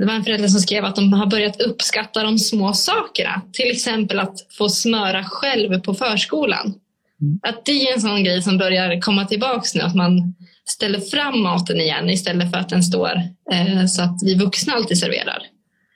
det 0.00 0.06
var 0.06 0.14
en 0.14 0.24
förälder 0.24 0.48
som 0.48 0.60
skrev 0.60 0.84
att 0.84 0.96
de 0.96 1.12
har 1.12 1.26
börjat 1.26 1.60
uppskatta 1.60 2.22
de 2.22 2.38
små 2.38 2.72
sakerna. 2.72 3.42
Till 3.52 3.70
exempel 3.70 4.18
att 4.18 4.46
få 4.50 4.68
smöra 4.68 5.24
själv 5.24 5.80
på 5.80 5.94
förskolan. 5.94 6.74
Mm. 7.20 7.40
Att 7.42 7.64
det 7.64 7.72
är 7.72 7.94
en 7.94 8.00
sån 8.00 8.24
grej 8.24 8.42
som 8.42 8.58
börjar 8.58 9.00
komma 9.00 9.24
tillbaks 9.24 9.74
nu. 9.74 9.80
Att 9.80 9.94
man 9.94 10.34
ställer 10.68 11.00
fram 11.00 11.42
maten 11.42 11.80
igen 11.80 12.10
istället 12.10 12.50
för 12.50 12.58
att 12.58 12.68
den 12.68 12.82
står 12.82 13.12
eh, 13.52 13.86
så 13.86 14.02
att 14.02 14.22
vi 14.22 14.34
vuxna 14.34 14.72
alltid 14.72 14.98
serverar. 14.98 15.42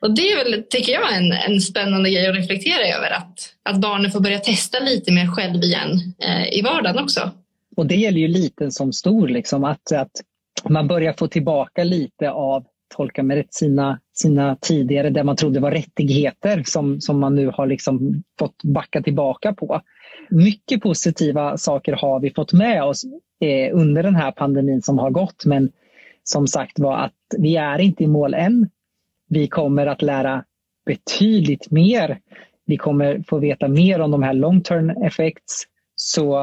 Och 0.00 0.14
det 0.14 0.33
är 0.33 0.44
väl, 0.44 0.64
tycker 0.70 0.92
jag, 0.92 1.16
en, 1.16 1.33
en 1.33 1.61
spännande 1.61 2.11
grej 2.11 2.26
att 2.26 2.37
reflektera 2.37 2.96
över. 2.96 3.11
Att, 3.11 3.54
att 3.62 3.80
barnen 3.80 4.11
får 4.11 4.20
börja 4.20 4.38
testa 4.38 4.78
lite 4.78 5.12
mer 5.12 5.26
själv 5.26 5.62
igen 5.62 6.14
eh, 6.24 6.59
i 6.59 6.62
vardagen 6.62 7.04
också. 7.04 7.30
Och 7.76 7.87
det 7.87 7.94
gäller 7.94 8.20
ju 8.20 8.28
liten 8.28 8.72
som 8.72 8.92
stor, 8.92 9.28
liksom, 9.28 9.64
att, 9.64 9.92
att 9.92 10.11
man 10.68 10.88
börjar 10.88 11.12
få 11.12 11.26
tillbaka 11.26 11.85
lite 11.85 12.30
av 12.30 12.64
tolka 12.96 13.22
med 13.22 13.37
rätt, 13.37 13.54
sina, 13.54 13.98
sina 14.14 14.56
tidigare, 14.61 15.11
det 15.11 15.24
man 15.24 15.37
trodde 15.37 15.61
var 15.61 15.70
rättigheter 15.70 16.62
som, 16.66 17.00
som 17.00 17.20
man 17.20 17.35
nu 17.35 17.46
har 17.54 17.66
liksom 17.66 18.22
fått 18.38 18.62
backa 18.62 19.02
tillbaka 19.02 19.52
på. 19.52 19.80
Mycket 20.31 20.83
positiva 20.83 21.57
saker 21.57 21.93
har 21.93 22.21
vi 22.21 22.31
fått 22.31 22.53
med 22.53 22.85
oss 22.85 23.05
eh, 23.40 23.77
under 23.77 24.03
den 24.03 24.16
här 24.16 24.33
pandemin 24.33 24.83
som 24.83 24.99
har 24.99 25.11
gått. 25.11 25.45
Men 25.45 25.73
som 26.23 26.47
sagt 26.47 26.79
var 26.79 26.97
att 26.97 27.14
vi 27.38 27.57
är 27.57 27.79
inte 27.79 28.05
i 28.05 28.07
mål 28.07 28.35
än. 28.35 28.71
Vi 29.29 29.49
kommer 29.49 29.87
att 29.87 30.03
lära 30.03 30.45
betydligt 30.87 31.71
mer. 31.71 32.19
Vi 32.66 32.77
kommer 32.77 33.25
få 33.29 33.38
veta 33.38 33.69
mer 33.69 34.01
om 34.01 34.11
de 34.11 34.23
här 34.23 34.35
long 34.35 34.62
term 34.62 34.90
effects. 34.90 35.64
Så 35.95 36.37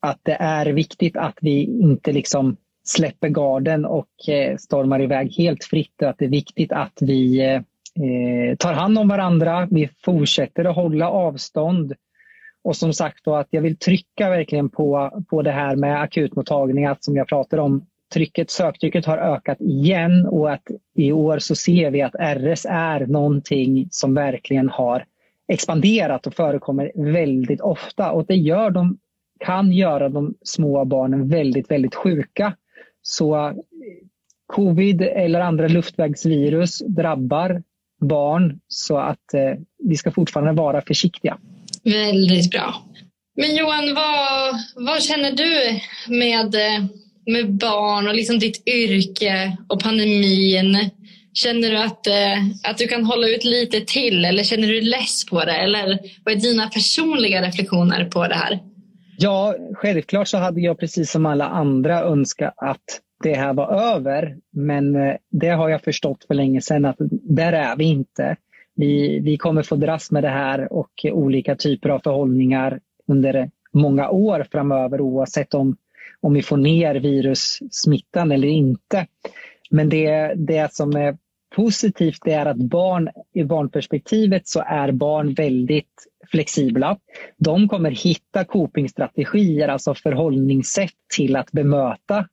att 0.00 0.20
det 0.22 0.36
är 0.40 0.66
viktigt 0.66 1.16
att 1.16 1.38
vi 1.40 1.62
inte 1.62 2.12
liksom 2.12 2.56
släpper 2.84 3.28
garden 3.28 3.84
och 3.84 4.28
eh, 4.28 4.56
stormar 4.56 5.02
iväg 5.02 5.34
helt 5.38 5.64
fritt. 5.64 6.02
Att 6.02 6.18
det 6.18 6.24
är 6.24 6.28
viktigt 6.28 6.72
att 6.72 6.98
vi 7.00 7.40
eh, 7.40 7.54
eh, 8.04 8.56
tar 8.58 8.72
hand 8.72 8.98
om 8.98 9.08
varandra. 9.08 9.68
Vi 9.70 9.88
fortsätter 10.04 10.64
att 10.64 10.76
hålla 10.76 11.10
avstånd. 11.10 11.94
Och 12.68 12.76
som 12.76 12.92
sagt 12.92 13.24
då 13.24 13.34
att 13.34 13.46
jag 13.50 13.62
vill 13.62 13.76
trycka 13.76 14.30
verkligen 14.30 14.68
på, 14.68 15.10
på 15.30 15.42
det 15.42 15.50
här 15.50 15.76
med 15.76 16.02
akutmottagningar 16.02 16.96
som 17.00 17.16
jag 17.16 17.28
pratade 17.28 17.62
om. 17.62 17.86
Trycket, 18.14 18.50
söktrycket 18.50 19.06
har 19.06 19.18
ökat 19.18 19.60
igen 19.60 20.26
och 20.26 20.52
att 20.52 20.62
i 20.94 21.12
år 21.12 21.38
så 21.38 21.54
ser 21.54 21.90
vi 21.90 22.02
att 22.02 22.14
RS 22.14 22.66
är 22.68 23.06
någonting 23.06 23.88
som 23.90 24.14
verkligen 24.14 24.68
har 24.68 25.04
expanderat 25.48 26.26
och 26.26 26.34
förekommer 26.34 27.12
väldigt 27.12 27.60
ofta 27.60 28.10
och 28.10 28.26
det 28.26 28.36
gör 28.36 28.70
de, 28.70 28.98
kan 29.38 29.72
göra 29.72 30.08
de 30.08 30.34
små 30.42 30.84
barnen 30.84 31.28
väldigt, 31.28 31.70
väldigt 31.70 31.94
sjuka. 31.94 32.56
Så 33.02 33.54
covid 34.46 35.02
eller 35.02 35.40
andra 35.40 35.68
luftvägsvirus 35.68 36.78
drabbar 36.78 37.62
barn 38.00 38.60
så 38.68 38.98
att 38.98 39.34
eh, 39.34 39.54
vi 39.78 39.96
ska 39.96 40.10
fortfarande 40.10 40.52
vara 40.62 40.80
försiktiga. 40.80 41.38
Väldigt 41.84 42.50
bra. 42.50 42.74
Men 43.36 43.56
Johan, 43.56 43.94
vad, 43.94 44.54
vad 44.86 45.02
känner 45.02 45.32
du 45.32 45.80
med, 46.14 46.54
med 47.26 47.54
barn 47.54 48.08
och 48.08 48.14
liksom 48.14 48.38
ditt 48.38 48.68
yrke 48.68 49.56
och 49.68 49.82
pandemin? 49.82 50.90
Känner 51.32 51.70
du 51.70 51.78
att, 51.78 52.06
eh, 52.06 52.70
att 52.70 52.78
du 52.78 52.88
kan 52.88 53.04
hålla 53.04 53.28
ut 53.28 53.44
lite 53.44 53.80
till 53.80 54.24
eller 54.24 54.42
känner 54.42 54.68
du 54.68 54.80
less 54.80 55.26
på 55.26 55.44
det? 55.44 55.56
Eller 55.56 55.98
vad 56.24 56.34
är 56.34 56.40
dina 56.40 56.68
personliga 56.68 57.42
reflektioner 57.42 58.04
på 58.04 58.28
det 58.28 58.34
här? 58.34 58.58
Ja, 59.18 59.54
självklart 59.74 60.28
så 60.28 60.38
hade 60.38 60.60
jag 60.60 60.78
precis 60.78 61.10
som 61.10 61.26
alla 61.26 61.46
andra 61.46 62.02
önskat 62.02 62.54
att 62.56 63.00
det 63.22 63.34
här 63.34 63.54
var 63.54 63.94
över. 63.94 64.36
Men 64.52 64.96
eh, 64.96 65.14
det 65.30 65.48
har 65.48 65.68
jag 65.68 65.82
förstått 65.82 66.24
för 66.26 66.34
länge 66.34 66.60
sedan 66.60 66.84
att 66.84 66.96
där 67.22 67.52
är 67.52 67.76
vi 67.76 67.84
inte. 67.84 68.36
Vi, 68.78 69.20
vi 69.20 69.36
kommer 69.36 69.62
få 69.62 69.76
dras 69.76 70.10
med 70.10 70.24
det 70.24 70.28
här 70.28 70.72
och 70.72 70.90
olika 71.04 71.56
typer 71.56 71.88
av 71.88 71.98
förhållningar 71.98 72.80
under 73.06 73.50
många 73.72 74.10
år 74.10 74.46
framöver 74.52 75.00
oavsett 75.00 75.54
om, 75.54 75.76
om 76.20 76.34
vi 76.34 76.42
får 76.42 76.56
ner 76.56 76.94
virussmittan 76.94 78.32
eller 78.32 78.48
inte. 78.48 79.06
Men 79.70 79.88
det, 79.88 80.34
det 80.34 80.74
som 80.74 80.96
är 80.96 81.16
positivt 81.56 82.26
är 82.26 82.46
att 82.46 82.56
barn, 82.56 83.08
i 83.34 83.44
barnperspektivet 83.44 84.48
så 84.48 84.62
är 84.66 84.92
barn 84.92 85.34
väldigt 85.34 86.06
flexibla. 86.30 86.98
De 87.36 87.68
kommer 87.68 87.90
hitta 87.90 88.44
copingstrategier, 88.44 89.68
alltså 89.68 89.94
förhållningssätt 89.94 90.94
till 91.16 91.36
att 91.36 91.52
bemöta 91.52 92.28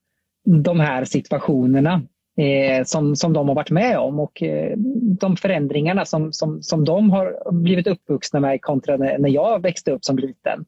de 0.63 0.79
här 0.79 1.05
situationerna 1.05 2.01
eh, 2.38 2.84
som, 2.84 3.15
som 3.15 3.34
de 3.34 3.48
har 3.48 3.56
varit 3.56 3.71
med 3.71 3.98
om 3.98 4.19
och 4.19 4.43
eh, 4.43 4.74
de 5.19 5.38
förändringarna 5.38 6.06
som, 6.06 6.34
som, 6.34 6.63
som 6.63 6.86
de 6.86 7.10
har 7.10 7.52
blivit 7.52 7.88
uppvuxna 7.88 8.39
med 8.39 8.62
kontra 8.62 8.98
när 8.98 9.30
jag 9.30 9.62
växte 9.62 9.91
upp 9.91 10.06
som 10.06 10.17
liten. 10.17 10.65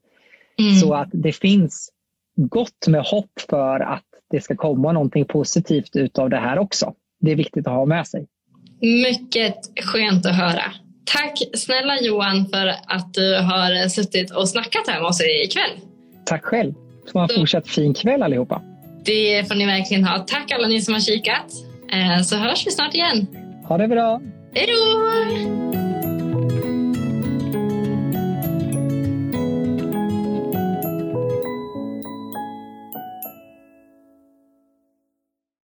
Mm. 0.58 0.74
Så 0.74 0.94
att 0.94 1.08
det 1.12 1.32
finns 1.32 1.92
gott 2.36 2.86
med 2.88 3.02
hopp 3.02 3.40
för 3.50 3.80
att 3.80 4.04
det 4.30 4.40
ska 4.40 4.56
komma 4.56 4.92
någonting 4.92 5.24
positivt 5.24 5.96
utav 5.96 6.30
det 6.30 6.36
här 6.36 6.58
också. 6.58 6.94
Det 7.20 7.32
är 7.32 7.36
viktigt 7.36 7.66
att 7.66 7.72
ha 7.72 7.86
med 7.86 8.06
sig. 8.06 8.26
Mycket 8.80 9.56
skönt 9.84 10.26
att 10.26 10.36
höra. 10.36 10.62
Tack 11.04 11.42
snälla 11.54 12.00
Johan 12.00 12.46
för 12.46 12.66
att 12.66 13.14
du 13.14 13.34
har 13.34 13.88
suttit 13.88 14.30
och 14.30 14.48
snackat 14.48 14.88
här 14.88 15.00
med 15.00 15.08
oss 15.08 15.20
ikväll. 15.20 15.70
Tack 16.24 16.44
själv. 16.44 16.74
Ha 17.12 17.22
en 17.22 17.28
fortsatt 17.28 17.68
fin 17.68 17.94
kväll 17.94 18.22
allihopa. 18.22 18.62
Det 19.04 19.48
får 19.48 19.54
ni 19.54 19.66
verkligen 19.66 20.04
ha. 20.04 20.18
Tack 20.18 20.50
alla 20.52 20.68
ni 20.68 20.80
som 20.80 20.94
har 20.94 21.00
kikat. 21.00 21.46
Eh, 21.92 22.22
så 22.22 22.36
hörs 22.36 22.66
vi 22.66 22.70
snart 22.70 22.94
igen. 22.94 23.26
Ha 23.68 23.78
det 23.78 23.88
bra. 23.88 24.20
Hej 24.54 24.66
då! 24.66 25.87